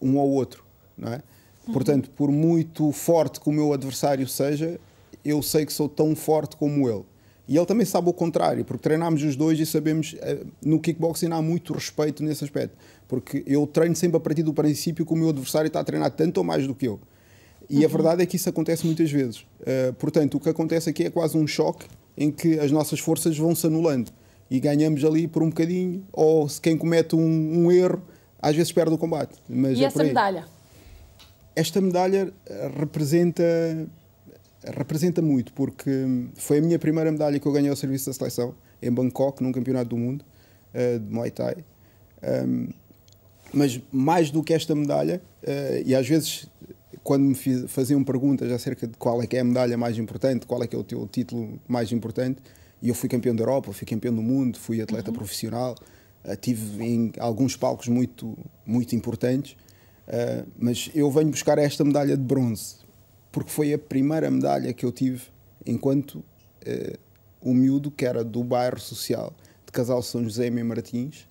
um 0.00 0.18
ao 0.18 0.28
outro, 0.28 0.64
não 0.96 1.12
é? 1.12 1.22
Uhum. 1.66 1.72
Portanto, 1.72 2.10
por 2.10 2.30
muito 2.30 2.90
forte 2.92 3.40
que 3.40 3.48
o 3.48 3.52
meu 3.52 3.72
adversário 3.72 4.26
seja, 4.26 4.78
eu 5.24 5.40
sei 5.42 5.64
que 5.64 5.72
sou 5.72 5.88
tão 5.88 6.14
forte 6.14 6.56
como 6.56 6.88
ele. 6.88 7.04
E 7.48 7.56
ele 7.56 7.66
também 7.66 7.86
sabe 7.86 8.08
o 8.08 8.12
contrário, 8.12 8.64
porque 8.64 8.82
treinámos 8.82 9.22
os 9.22 9.36
dois 9.36 9.58
e 9.58 9.66
sabemos, 9.66 10.14
uh, 10.14 10.46
no 10.64 10.78
kickboxing 10.78 11.30
há 11.32 11.40
muito 11.40 11.72
respeito 11.72 12.22
nesse 12.22 12.44
aspecto. 12.44 12.76
Porque 13.08 13.42
eu 13.46 13.66
treino 13.66 13.94
sempre 13.96 14.16
a 14.16 14.20
partir 14.20 14.42
do 14.42 14.52
princípio 14.52 15.06
que 15.06 15.12
o 15.12 15.16
meu 15.16 15.30
adversário 15.30 15.68
está 15.68 15.80
a 15.80 15.84
treinar 15.84 16.10
tanto 16.10 16.38
ou 16.38 16.44
mais 16.44 16.66
do 16.66 16.74
que 16.74 16.86
eu. 16.86 17.00
E 17.70 17.78
uhum. 17.78 17.84
a 17.84 17.88
verdade 17.88 18.22
é 18.22 18.26
que 18.26 18.36
isso 18.36 18.48
acontece 18.48 18.84
muitas 18.84 19.10
vezes. 19.10 19.40
Uh, 19.60 19.92
portanto, 19.98 20.36
o 20.36 20.40
que 20.40 20.48
acontece 20.48 20.90
aqui 20.90 21.04
é 21.04 21.10
quase 21.10 21.36
um 21.36 21.46
choque 21.46 21.86
em 22.16 22.30
que 22.30 22.58
as 22.58 22.70
nossas 22.70 23.00
forças 23.00 23.36
vão 23.36 23.54
se 23.54 23.66
anulando 23.66 24.12
e 24.50 24.60
ganhamos 24.60 25.04
ali 25.04 25.26
por 25.26 25.42
um 25.42 25.48
bocadinho, 25.48 26.04
ou 26.12 26.48
se 26.48 26.60
quem 26.60 26.76
comete 26.76 27.16
um, 27.16 27.64
um 27.64 27.72
erro, 27.72 28.02
às 28.38 28.54
vezes 28.54 28.70
perde 28.70 28.92
o 28.92 28.98
combate. 28.98 29.38
Mas 29.48 29.78
e 29.78 29.84
é 29.84 29.86
essa 29.86 30.04
medalha? 30.04 30.44
Esta 31.56 31.80
medalha 31.80 32.32
eh, 32.46 32.70
representa 32.78 33.42
representa 34.64 35.20
muito, 35.20 35.52
porque 35.54 35.90
foi 36.36 36.58
a 36.58 36.60
minha 36.60 36.78
primeira 36.78 37.10
medalha 37.10 37.38
que 37.38 37.46
eu 37.46 37.52
ganhei 37.52 37.70
ao 37.70 37.76
serviço 37.76 38.06
da 38.06 38.12
seleção, 38.12 38.54
em 38.80 38.92
Bangkok, 38.92 39.42
num 39.42 39.52
campeonato 39.52 39.90
do 39.90 39.96
mundo 39.96 40.24
uh, 40.74 40.98
de 40.98 41.12
Muay 41.12 41.30
Thai. 41.30 41.56
Um, 42.22 42.68
mas 43.52 43.80
mais 43.90 44.30
do 44.30 44.42
que 44.42 44.54
esta 44.54 44.74
medalha, 44.74 45.20
uh, 45.42 45.82
e 45.84 45.94
às 45.94 46.08
vezes 46.08 46.48
quando 47.02 47.24
me 47.24 47.34
fiz, 47.34 47.70
faziam 47.70 48.02
perguntas 48.04 48.50
acerca 48.52 48.86
de 48.86 48.96
qual 48.96 49.22
é 49.22 49.26
que 49.26 49.36
é 49.36 49.40
a 49.40 49.44
medalha 49.44 49.76
mais 49.76 49.98
importante, 49.98 50.46
qual 50.46 50.62
é 50.62 50.66
que 50.66 50.76
é 50.76 50.78
o 50.78 50.84
teu 50.84 51.06
título 51.06 51.60
mais 51.66 51.92
importante, 51.92 52.40
e 52.80 52.88
eu 52.88 52.94
fui 52.94 53.08
campeão 53.08 53.34
da 53.34 53.42
Europa, 53.42 53.72
fui 53.72 53.86
campeão 53.86 54.14
do 54.14 54.22
mundo, 54.22 54.58
fui 54.58 54.80
atleta 54.80 55.10
uhum. 55.10 55.16
profissional, 55.16 55.74
uh, 56.24 56.36
tive 56.36 56.84
em 56.84 57.12
alguns 57.18 57.56
palcos 57.56 57.88
muito, 57.88 58.36
muito 58.64 58.94
importantes, 58.94 59.56
uh, 60.08 60.46
mas 60.58 60.90
eu 60.94 61.10
venho 61.10 61.30
buscar 61.30 61.58
esta 61.58 61.84
medalha 61.84 62.16
de 62.16 62.22
bronze, 62.22 62.76
porque 63.30 63.50
foi 63.50 63.72
a 63.72 63.78
primeira 63.78 64.30
medalha 64.30 64.72
que 64.72 64.84
eu 64.84 64.92
tive 64.92 65.24
enquanto 65.66 66.16
uh, 66.16 67.54
miúdo 67.54 67.90
que 67.90 68.04
era 68.04 68.24
do 68.24 68.44
bairro 68.44 68.80
social 68.80 69.32
de 69.66 69.72
Casal 69.72 70.02
São 70.02 70.22
José 70.22 70.46
e 70.46 70.50
Martins, 70.50 71.26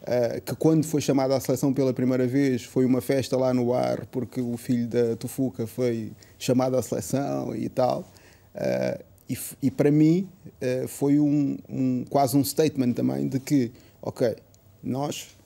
Uh, 0.00 0.40
que 0.40 0.56
quando 0.56 0.84
foi 0.84 1.02
chamado 1.02 1.34
à 1.34 1.40
seleção 1.40 1.74
pela 1.74 1.92
primeira 1.92 2.26
vez 2.26 2.64
foi 2.64 2.86
uma 2.86 3.02
festa 3.02 3.36
lá 3.36 3.52
no 3.52 3.74
ar 3.74 4.06
porque 4.06 4.40
o 4.40 4.56
filho 4.56 4.88
da 4.88 5.14
Tufuca 5.14 5.66
foi 5.66 6.12
chamado 6.38 6.74
à 6.76 6.82
seleção 6.82 7.54
e 7.54 7.68
tal. 7.68 8.10
Uh, 8.54 9.04
e, 9.28 9.38
e, 9.62 9.70
para 9.70 9.90
mim 9.90 10.26
uh, 10.46 10.88
foi 10.88 11.20
um, 11.20 11.58
um, 11.68 12.04
quase 12.08 12.34
um 12.34 12.42
statement 12.42 12.94
também 12.94 13.28
de 13.28 13.38
que, 13.38 13.70
ok, 14.00 14.34
nós 14.82 15.36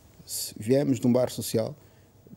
viemos 0.57 1.01
de 1.01 1.07
um 1.07 1.13
bar 1.13 1.31
social, 1.31 1.75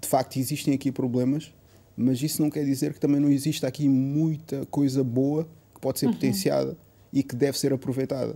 de 0.01 0.07
facto 0.07 0.37
existem 0.37 0.73
aqui 0.73 0.91
problemas, 0.91 1.53
mas 1.95 2.21
isso 2.21 2.41
não 2.41 2.49
quer 2.49 2.65
dizer 2.65 2.93
que 2.93 2.99
também 2.99 3.21
não 3.21 3.29
existe 3.29 3.63
aqui 3.63 3.87
muita 3.87 4.65
coisa 4.65 5.03
boa 5.03 5.47
que 5.73 5.79
pode 5.79 5.99
ser 5.99 6.07
uhum. 6.07 6.13
potenciada 6.13 6.75
e 7.13 7.21
que 7.21 7.35
deve 7.35 7.57
ser 7.57 7.71
aproveitada. 7.71 8.35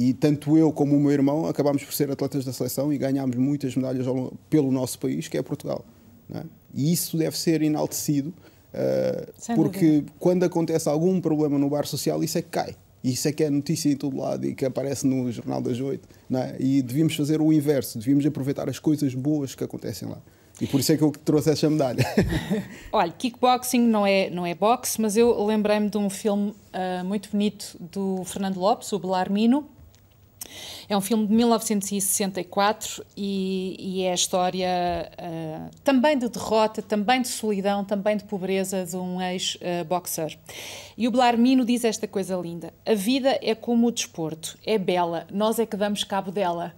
E 0.00 0.14
tanto 0.14 0.56
eu 0.56 0.72
como 0.72 0.96
o 0.96 0.98
meu 0.98 1.10
irmão 1.10 1.44
acabámos 1.44 1.84
por 1.84 1.92
ser 1.92 2.10
atletas 2.10 2.42
da 2.42 2.54
seleção 2.54 2.90
e 2.90 2.96
ganhámos 2.96 3.36
muitas 3.36 3.76
medalhas 3.76 4.06
pelo 4.48 4.72
nosso 4.72 4.98
país, 4.98 5.28
que 5.28 5.36
é 5.36 5.42
Portugal. 5.42 5.84
É? 6.34 6.42
E 6.74 6.90
isso 6.90 7.18
deve 7.18 7.36
ser 7.36 7.60
enaltecido, 7.60 8.30
uh, 8.30 9.54
porque 9.54 9.86
dúvida. 9.86 10.12
quando 10.18 10.44
acontece 10.44 10.88
algum 10.88 11.20
problema 11.20 11.58
no 11.58 11.68
bar 11.68 11.86
social, 11.86 12.24
isso 12.24 12.38
é 12.38 12.40
que 12.40 12.48
cai. 12.48 12.76
Isso 13.04 13.28
é 13.28 13.32
que 13.32 13.44
é 13.44 13.50
notícia 13.50 13.90
em 13.90 13.96
todo 13.96 14.16
lado 14.16 14.46
e 14.46 14.54
que 14.54 14.64
aparece 14.64 15.06
no 15.06 15.30
Jornal 15.30 15.60
das 15.60 15.78
Oito. 15.78 16.08
É? 16.32 16.56
E 16.58 16.80
devíamos 16.80 17.14
fazer 17.14 17.42
o 17.42 17.52
inverso, 17.52 17.98
devíamos 17.98 18.24
aproveitar 18.24 18.70
as 18.70 18.78
coisas 18.78 19.14
boas 19.14 19.54
que 19.54 19.62
acontecem 19.62 20.08
lá. 20.08 20.16
E 20.58 20.66
por 20.66 20.80
isso 20.80 20.92
é 20.92 20.96
que 20.96 21.04
eu 21.04 21.12
trouxe 21.12 21.50
essa 21.50 21.68
medalha. 21.68 22.06
Olha, 22.90 23.12
kickboxing 23.12 23.80
não 23.80 24.06
é, 24.06 24.30
não 24.30 24.46
é 24.46 24.54
boxe, 24.54 24.98
mas 24.98 25.14
eu 25.14 25.44
lembrei-me 25.44 25.90
de 25.90 25.98
um 25.98 26.08
filme 26.08 26.54
uh, 26.72 27.04
muito 27.04 27.30
bonito 27.30 27.76
do 27.78 28.24
Fernando 28.24 28.58
Lopes, 28.58 28.90
o 28.94 28.98
Belarmino, 28.98 29.68
é 30.88 30.96
um 30.96 31.00
filme 31.00 31.26
de 31.26 31.32
1964 31.32 33.04
e, 33.16 33.76
e 33.78 34.02
é 34.02 34.10
a 34.10 34.14
história 34.14 34.68
uh, 35.12 35.70
também 35.84 36.18
de 36.18 36.28
derrota, 36.28 36.82
também 36.82 37.22
de 37.22 37.28
solidão, 37.28 37.84
também 37.84 38.16
de 38.16 38.24
pobreza 38.24 38.84
de 38.84 38.96
um 38.96 39.20
ex-boxer. 39.20 40.36
E 40.96 41.06
o 41.06 41.10
Blarmino 41.10 41.64
diz 41.64 41.84
esta 41.84 42.08
coisa 42.08 42.34
linda: 42.36 42.74
A 42.84 42.94
vida 42.94 43.38
é 43.40 43.54
como 43.54 43.86
o 43.86 43.92
desporto, 43.92 44.58
é 44.66 44.78
bela, 44.78 45.26
nós 45.32 45.58
é 45.58 45.66
que 45.66 45.76
damos 45.76 46.04
cabo 46.04 46.30
dela. 46.30 46.74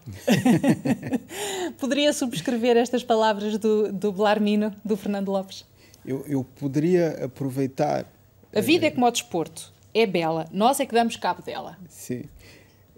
Poderia 1.79 2.13
subscrever 2.13 2.77
estas 2.77 3.03
palavras 3.03 3.57
do, 3.59 3.93
do 3.93 4.13
Blarmino, 4.13 4.75
do 4.85 4.97
Fernando 4.97 5.31
Lopes? 5.31 5.65
Eu, 6.05 6.25
eu 6.27 6.45
poderia 6.45 7.25
aproveitar. 7.25 8.07
A 8.55 8.61
vida 8.61 8.87
é 8.87 8.91
como 8.91 9.07
o 9.07 9.11
desporto, 9.11 9.73
é 9.95 10.05
bela, 10.05 10.47
nós 10.53 10.79
é 10.81 10.85
que 10.85 10.95
damos 10.95 11.17
cabo 11.17 11.41
dela. 11.43 11.79
Sim 11.89 12.25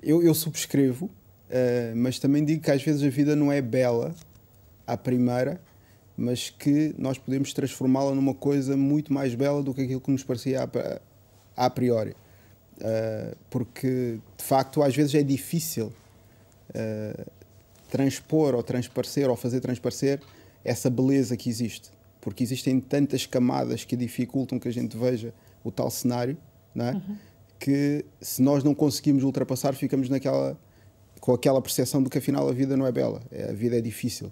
eu, 0.05 0.23
eu 0.23 0.35
subscrevo, 0.35 1.07
uh, 1.07 1.97
mas 1.97 2.19
também 2.19 2.45
digo 2.45 2.62
que 2.62 2.71
às 2.71 2.83
vezes 2.83 3.03
a 3.03 3.09
vida 3.09 3.35
não 3.35 3.51
é 3.51 3.61
bela 3.61 4.14
à 4.87 4.97
primeira, 4.97 5.61
mas 6.17 6.51
que 6.51 6.95
nós 6.97 7.19
podemos 7.19 7.53
transformá-la 7.53 8.14
numa 8.14 8.35
coisa 8.35 8.77
muito 8.77 9.12
mais 9.12 9.35
bela 9.35 9.62
do 9.62 9.75
que 9.75 9.83
aquilo 9.83 10.01
que 10.01 10.11
nos 10.11 10.23
parecia 10.23 10.62
a, 10.62 11.67
a 11.67 11.71
priori. 11.71 12.14
Uh, 12.77 13.37
porque 13.51 14.19
de 14.37 14.45
facto 14.45 14.83
às 14.83 14.95
vezes 14.95 15.14
é 15.14 15.23
difícil 15.23 15.93
uh, 16.71 17.31
transpor 17.88 18.55
ou 18.55 18.62
transparecer 18.62 19.31
ou 19.31 19.37
fazer 19.37 19.61
transparecer 19.61 20.21
essa 20.64 20.90
beleza 20.90 21.37
que 21.37 21.49
existe, 21.49 21.90
porque 22.21 22.43
existem 22.43 22.81
tantas 22.81 23.27
camadas 23.27 23.85
que 23.85 23.97
dificultam 23.97 24.59
que 24.59 24.67
a 24.67 24.73
gente 24.73 24.97
veja 24.97 25.33
o 25.62 25.71
tal 25.71 25.90
cenário, 25.90 26.37
não 26.75 26.87
é? 26.87 26.93
Uhum 26.93 27.17
que 27.64 28.05
se 28.20 28.42
nós 28.42 28.62
não 28.62 28.74
conseguimos 28.74 29.22
ultrapassar, 29.22 29.72
ficamos 29.72 30.11
naquela 30.11 30.55
com 31.18 31.33
aquela 31.33 31.62
percepção 31.62 32.03
de 32.03 32.11
que 32.11 32.18
afinal 32.18 32.46
a 32.46 32.53
vida 32.53 32.77
não 32.77 32.87
é 32.87 32.92
bela, 32.92 33.22
é, 33.33 33.44
a 33.48 33.53
vida 33.55 33.79
é 33.79 33.81
difícil, 33.81 34.31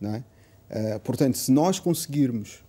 não 0.00 0.14
é? 0.14 0.24
Uh, 0.70 1.00
portanto, 1.00 1.36
se 1.36 1.52
nós 1.52 1.78
conseguirmos 1.78 2.64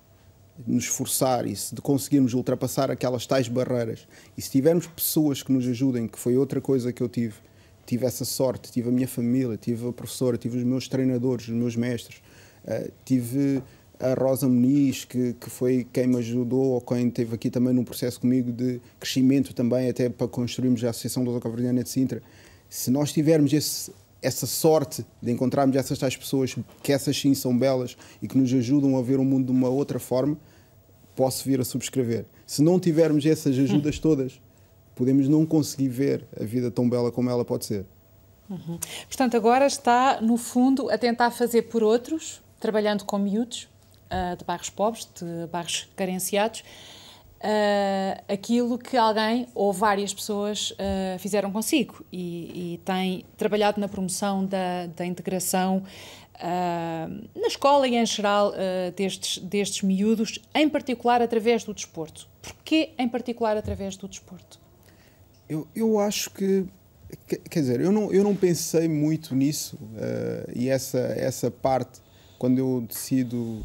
nos 0.68 0.84
esforçar 0.84 1.48
e 1.48 1.56
se 1.56 1.74
conseguirmos 1.76 2.34
ultrapassar 2.34 2.92
aquelas 2.92 3.26
tais 3.26 3.48
barreiras 3.48 4.06
e 4.38 4.42
se 4.42 4.52
tivermos 4.52 4.86
pessoas 4.86 5.42
que 5.42 5.54
nos 5.54 5.66
ajudem, 5.66 6.10
que 6.10 6.20
foi 6.20 6.36
outra 6.36 6.60
coisa 6.60 6.92
que 6.92 7.02
eu 7.02 7.08
tive, 7.08 7.36
tive 7.86 8.06
essa 8.06 8.26
sorte, 8.26 8.70
tive 8.70 8.90
a 8.90 8.92
minha 8.92 9.08
família, 9.08 9.56
tive 9.56 9.88
a 9.88 9.94
professora, 9.94 10.38
tive 10.38 10.58
os 10.58 10.64
meus 10.66 10.90
treinadores, 10.90 11.48
os 11.48 11.54
meus 11.54 11.78
mestres, 11.78 12.22
uh, 12.66 12.92
tive 13.06 13.64
a 14.02 14.16
Rosa 14.16 14.48
Muniz, 14.48 15.06
que, 15.06 15.34
que 15.34 15.50
foi 15.50 15.88
quem 15.94 16.08
me 16.08 16.18
ajudou, 16.18 16.72
ou 16.72 16.82
quem 16.82 17.08
esteve 17.08 17.36
aqui 17.36 17.50
também 17.52 17.74
num 17.74 17.84
processo 17.84 18.20
comigo 18.20 18.52
de 18.52 18.82
crescimento 19.00 19.54
também, 19.54 19.90
até 19.90 20.10
para 20.10 20.28
construirmos 20.28 20.84
a 20.84 20.90
Associação 20.90 21.24
da 21.24 21.40
Caverdiana 21.40 21.84
de 21.84 21.90
Sintra. 21.90 22.22
Se 22.68 22.90
nós 22.90 23.14
tivermos 23.14 23.54
esse, 23.54 23.92
essa 24.22 24.48
sorte 24.48 25.06
de 25.22 25.32
encontrarmos 25.32 25.76
essas 25.76 26.00
tais 26.00 26.18
pessoas, 26.18 26.56
que 26.82 26.92
essas 26.92 27.16
sim 27.16 27.36
são 27.36 27.56
belas 27.56 27.96
e 28.22 28.28
que 28.28 28.38
nos 28.38 28.52
ajudam 28.52 28.98
a 28.98 29.02
ver 29.02 29.20
o 29.20 29.24
mundo 29.24 29.46
de 29.46 29.52
uma 29.52 29.70
outra 29.70 30.00
forma, 30.00 30.36
posso 31.16 31.46
vir 31.46 31.62
a 31.62 31.64
subscrever. 31.64 32.26
Se 32.48 32.64
não 32.64 32.80
tivermos 32.80 33.26
essas 33.26 33.58
ajudas 33.58 34.00
todas, 34.00 34.42
podemos 34.96 35.28
não 35.28 35.46
conseguir 35.46 35.90
ver 35.90 36.26
a 36.40 36.44
vida 36.44 36.72
tão 36.72 36.90
bela 36.90 37.12
como 37.12 37.30
ela 37.30 37.46
pode 37.46 37.66
ser. 37.66 37.86
Uhum. 38.50 38.80
Portanto, 39.08 39.38
agora 39.38 39.66
está, 39.68 40.20
no 40.22 40.38
fundo, 40.38 40.90
a 40.90 40.98
tentar 40.98 41.30
fazer 41.32 41.64
por 41.64 41.84
outros 41.84 42.42
trabalhando 42.60 43.06
com 43.06 43.18
miúdos 43.18 43.70
uh, 44.12 44.36
de 44.36 44.44
bairros 44.44 44.70
pobres, 44.70 45.08
de 45.16 45.48
bairros 45.48 45.88
carenciados, 45.96 46.60
uh, 46.60 48.24
aquilo 48.28 48.78
que 48.78 48.98
alguém 48.98 49.48
ou 49.56 49.72
várias 49.72 50.14
pessoas 50.14 50.72
uh, 50.72 51.20
fizeram 51.20 51.52
consigo 51.52 52.06
e, 52.12 52.74
e, 52.74 52.78
tem 52.86 53.26
trabalhado 53.38 53.80
na 53.80 53.88
promoção 53.88 54.46
da, 54.46 54.88
da 54.88 55.06
integração 55.06 55.84
na 57.36 57.46
escola 57.46 57.88
e 57.88 57.96
em 57.96 58.04
geral 58.04 58.52
destes, 58.96 59.38
destes 59.38 59.84
miúdos, 59.84 60.40
em 60.56 60.68
particular 60.68 61.22
através 61.22 61.64
do 61.64 61.72
desporto. 61.72 62.28
Porquê 62.42 62.94
em 62.98 63.08
particular 63.08 63.56
através 63.58 63.96
do 63.96 64.08
desporto? 64.08 64.60
Eu, 65.48 65.68
eu 65.76 66.00
acho 66.00 66.32
que 66.32 66.66
quer 67.28 67.60
dizer, 67.60 67.82
eu 67.82 67.92
não, 67.92 68.12
eu 68.12 68.24
não 68.24 68.36
pensei 68.36 68.88
muito 68.88 69.36
nisso 69.36 69.76
uh, 69.76 70.52
e 70.56 70.70
essa, 70.70 71.00
essa 71.00 71.52
parte, 71.52 72.02
quando 72.38 72.58
eu 72.58 72.82
decido 72.88 73.64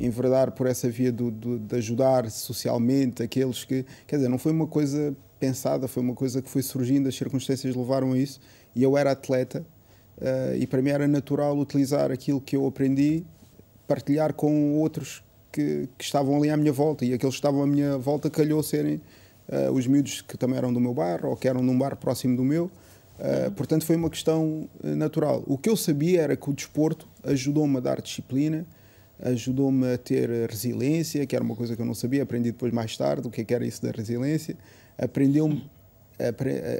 enverdar 0.00 0.52
por 0.52 0.66
essa 0.66 0.88
via 0.88 1.10
do, 1.10 1.30
do, 1.30 1.58
de 1.58 1.76
ajudar 1.76 2.30
socialmente 2.30 3.22
aqueles 3.22 3.64
que. 3.64 3.84
Quer 4.06 4.16
dizer, 4.16 4.28
não 4.28 4.38
foi 4.38 4.52
uma 4.52 4.66
coisa 4.66 5.16
pensada, 5.38 5.88
foi 5.88 6.02
uma 6.02 6.14
coisa 6.14 6.42
que 6.42 6.48
foi 6.48 6.62
surgindo, 6.62 7.08
as 7.08 7.14
circunstâncias 7.14 7.74
levaram 7.74 8.12
a 8.12 8.18
isso. 8.18 8.40
E 8.74 8.82
eu 8.82 8.96
era 8.96 9.12
atleta 9.12 9.64
uh, 10.18 10.56
e 10.56 10.66
para 10.66 10.82
mim 10.82 10.90
era 10.90 11.08
natural 11.08 11.56
utilizar 11.58 12.10
aquilo 12.10 12.40
que 12.40 12.56
eu 12.56 12.66
aprendi, 12.66 13.24
partilhar 13.86 14.34
com 14.34 14.74
outros 14.74 15.22
que, 15.50 15.88
que 15.96 16.04
estavam 16.04 16.36
ali 16.36 16.50
à 16.50 16.56
minha 16.56 16.72
volta. 16.72 17.04
E 17.04 17.12
aqueles 17.12 17.34
que 17.34 17.38
estavam 17.38 17.62
à 17.62 17.66
minha 17.66 17.96
volta 17.96 18.28
calhou 18.28 18.62
serem 18.62 19.00
uh, 19.48 19.72
os 19.72 19.86
miúdos 19.86 20.20
que 20.20 20.36
também 20.36 20.58
eram 20.58 20.72
do 20.72 20.80
meu 20.80 20.94
bar 20.94 21.24
ou 21.24 21.36
que 21.36 21.48
eram 21.48 21.62
num 21.62 21.78
bar 21.78 21.96
próximo 21.96 22.36
do 22.36 22.44
meu. 22.44 22.70
Uh, 23.18 23.50
portanto, 23.52 23.84
foi 23.84 23.96
uma 23.96 24.10
questão 24.10 24.68
natural. 24.82 25.42
O 25.46 25.58
que 25.58 25.68
eu 25.68 25.76
sabia 25.76 26.22
era 26.22 26.36
que 26.36 26.48
o 26.48 26.52
desporto 26.52 27.08
ajudou-me 27.24 27.78
a 27.78 27.80
dar 27.80 28.00
disciplina, 28.00 28.64
ajudou-me 29.20 29.94
a 29.94 29.98
ter 29.98 30.28
resiliência, 30.48 31.26
que 31.26 31.34
era 31.34 31.44
uma 31.44 31.56
coisa 31.56 31.74
que 31.74 31.82
eu 31.82 31.86
não 31.86 31.94
sabia, 31.94 32.22
aprendi 32.22 32.52
depois 32.52 32.72
mais 32.72 32.96
tarde 32.96 33.26
o 33.26 33.30
que, 33.30 33.40
é 33.40 33.44
que 33.44 33.54
era 33.54 33.66
isso 33.66 33.82
da 33.82 33.90
resiliência. 33.90 34.56
Aprendeu-me 34.96 35.68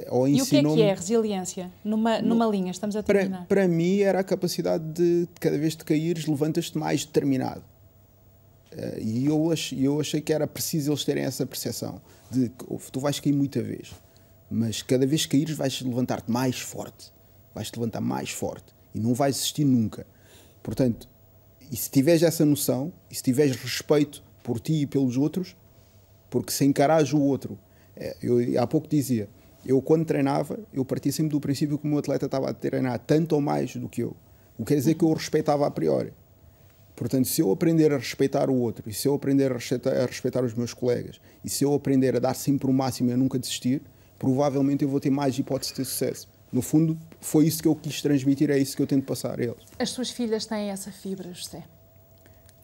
ou 0.09 0.27
E 0.27 0.41
o 0.41 0.45
que 0.45 0.57
é 0.57 0.63
que 0.63 0.81
é 0.81 0.93
resiliência? 0.93 1.71
Numa, 1.83 2.21
numa 2.21 2.45
no, 2.45 2.51
linha, 2.51 2.71
estamos 2.71 2.95
a 2.95 3.03
terminar. 3.03 3.45
Para, 3.45 3.61
para 3.61 3.67
mim 3.67 3.99
era 3.99 4.19
a 4.19 4.23
capacidade 4.23 4.83
de, 4.83 5.27
cada 5.39 5.57
vez 5.57 5.75
que 5.75 5.85
caíres, 5.85 6.25
levantas-te 6.25 6.77
mais 6.77 7.05
determinado. 7.05 7.63
Uh, 8.71 9.01
e 9.01 9.25
eu, 9.25 9.51
ach, 9.51 9.73
eu 9.73 9.99
achei 9.99 10.21
que 10.21 10.31
era 10.31 10.45
preciso 10.45 10.91
eles 10.91 11.03
terem 11.03 11.23
essa 11.23 11.45
percepção 11.45 12.01
de 12.29 12.49
que 12.49 12.91
tu 12.91 12.99
vais 12.99 13.19
cair 13.19 13.33
muita 13.33 13.63
vez, 13.63 13.91
mas 14.51 14.83
cada 14.83 15.07
vez 15.07 15.25
que 15.25 15.37
caíres 15.37 15.55
vais 15.55 15.81
levantar-te 15.81 16.29
mais 16.29 16.59
forte, 16.59 17.11
vais-te 17.55 17.75
levantar 17.79 18.01
mais 18.01 18.29
forte 18.29 18.73
e 18.93 18.99
não 18.99 19.13
vais 19.13 19.37
existir 19.37 19.65
nunca. 19.65 20.05
Portanto, 20.61 21.08
e 21.71 21.75
se 21.75 21.89
tiveres 21.89 22.23
essa 22.23 22.45
noção, 22.45 22.91
e 23.09 23.15
se 23.15 23.23
tiveres 23.23 23.55
respeito 23.55 24.23
por 24.43 24.59
ti 24.59 24.81
e 24.81 24.87
pelos 24.87 25.17
outros, 25.17 25.55
porque 26.29 26.51
se 26.51 26.65
encarares 26.65 27.13
o 27.13 27.19
outro, 27.19 27.57
é, 27.95 28.15
eu 28.21 28.37
há 28.61 28.65
pouco 28.65 28.87
dizia, 28.87 29.29
eu 29.65 29.81
quando 29.81 30.05
treinava, 30.05 30.59
eu 30.73 30.85
partia 30.85 31.11
sempre 31.11 31.31
do 31.31 31.39
princípio 31.39 31.77
que 31.77 31.85
o 31.85 31.87
meu 31.87 31.99
atleta 31.99 32.25
estava 32.25 32.49
a 32.49 32.53
treinar 32.53 32.97
tanto 32.99 33.33
ou 33.33 33.41
mais 33.41 33.75
do 33.75 33.89
que 33.89 34.01
eu. 34.01 34.15
O 34.57 34.63
que 34.63 34.73
quer 34.73 34.79
dizer 34.79 34.95
que 34.95 35.03
eu 35.03 35.09
o 35.09 35.13
respeitava 35.13 35.67
a 35.67 35.71
priori. 35.71 36.13
Portanto, 36.95 37.27
se 37.27 37.41
eu 37.41 37.51
aprender 37.51 37.93
a 37.93 37.97
respeitar 37.97 38.49
o 38.49 38.55
outro, 38.55 38.89
e 38.89 38.93
se 38.93 39.07
eu 39.07 39.13
aprender 39.13 39.51
a 39.51 39.55
respeitar, 39.55 39.91
a 39.91 40.05
respeitar 40.05 40.43
os 40.43 40.53
meus 40.53 40.73
colegas, 40.73 41.21
e 41.43 41.49
se 41.49 41.63
eu 41.63 41.73
aprender 41.73 42.15
a 42.15 42.19
dar 42.19 42.33
sempre 42.33 42.69
o 42.69 42.73
máximo 42.73 43.09
e 43.09 43.13
a 43.13 43.17
nunca 43.17 43.39
desistir, 43.39 43.81
provavelmente 44.17 44.83
eu 44.83 44.89
vou 44.89 44.99
ter 44.99 45.09
mais 45.09 45.37
hipóteses 45.39 45.71
de 45.71 45.77
ter 45.77 45.85
sucesso. 45.85 46.27
No 46.51 46.61
fundo, 46.61 46.97
foi 47.21 47.45
isso 47.45 47.61
que 47.61 47.67
eu 47.67 47.75
quis 47.75 48.01
transmitir, 48.01 48.49
é 48.49 48.57
isso 48.57 48.75
que 48.75 48.81
eu 48.81 48.87
tento 48.87 49.05
passar 49.05 49.39
a 49.39 49.43
eles. 49.43 49.57
As 49.77 49.89
suas 49.89 50.09
filhas 50.09 50.45
têm 50.45 50.69
essa 50.69 50.91
fibra, 50.91 51.33
José? 51.33 51.63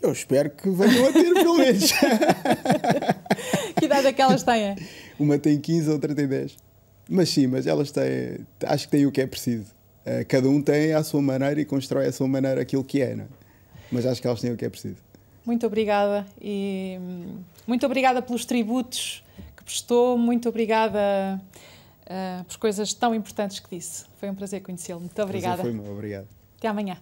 Eu 0.02 0.12
espero 0.12 0.50
que 0.50 0.70
venham 0.70 1.08
a 1.08 1.12
ter, 1.12 1.34
pelo 1.34 1.58
menos. 1.58 1.92
que 3.78 3.86
idade 3.86 4.08
é 4.08 4.14
que 4.14 4.22
elas 4.22 4.44
têm? 4.44 4.76
Uma 5.18 5.40
tem 5.40 5.60
15, 5.60 5.90
outra 5.90 6.14
tem 6.14 6.28
10. 6.28 6.58
Mas 7.10 7.30
sim, 7.30 7.48
mas 7.48 7.66
elas 7.66 7.92
têm, 7.92 8.46
acho 8.66 8.86
que 8.86 8.92
têm 8.92 9.06
o 9.06 9.12
que 9.12 9.22
é 9.22 9.28
preciso. 9.28 9.76
Eh, 10.06 10.24
cada 10.24 10.48
um 10.48 10.62
tem 10.62 10.94
a 10.94 11.04
sua 11.04 11.22
maneira 11.22 11.60
e 11.60 11.66
constrói 11.66 12.06
a 12.06 12.12
sua 12.12 12.28
maneira 12.28 12.62
aquilo 12.62 12.84
que 12.84 13.02
é, 13.02 13.16
não 13.16 13.24
é? 13.24 13.28
Mas 13.92 14.06
acho 14.06 14.22
que 14.22 14.28
elas 14.28 14.40
têm 14.40 14.52
o 14.52 14.58
que 14.58 14.66
é 14.66 14.70
preciso. 14.70 14.98
Muito 15.46 15.66
obrigada 15.66 16.26
e 16.42 16.98
hum, 17.00 17.38
muito 17.68 17.86
obrigada 17.86 18.22
pelos 18.22 18.46
tributos 18.46 19.24
que 19.56 19.64
prestou, 19.64 20.18
muito 20.18 20.50
obrigada 20.50 21.42
uh, 22.06 22.44
por 22.46 22.58
coisas 22.58 22.94
tão 22.94 23.14
importantes 23.14 23.60
que 23.60 23.76
disse. 23.76 24.06
Foi 24.18 24.30
um 24.30 24.36
prazer 24.36 24.62
conhecê-lo. 24.62 25.00
Muito 25.00 25.22
obrigada. 25.22 25.62
Prazer 25.62 25.74
foi 25.74 25.84
meu, 25.84 25.94
obrigado. 25.94 26.28
Até 26.58 26.68
amanhã. 26.68 26.98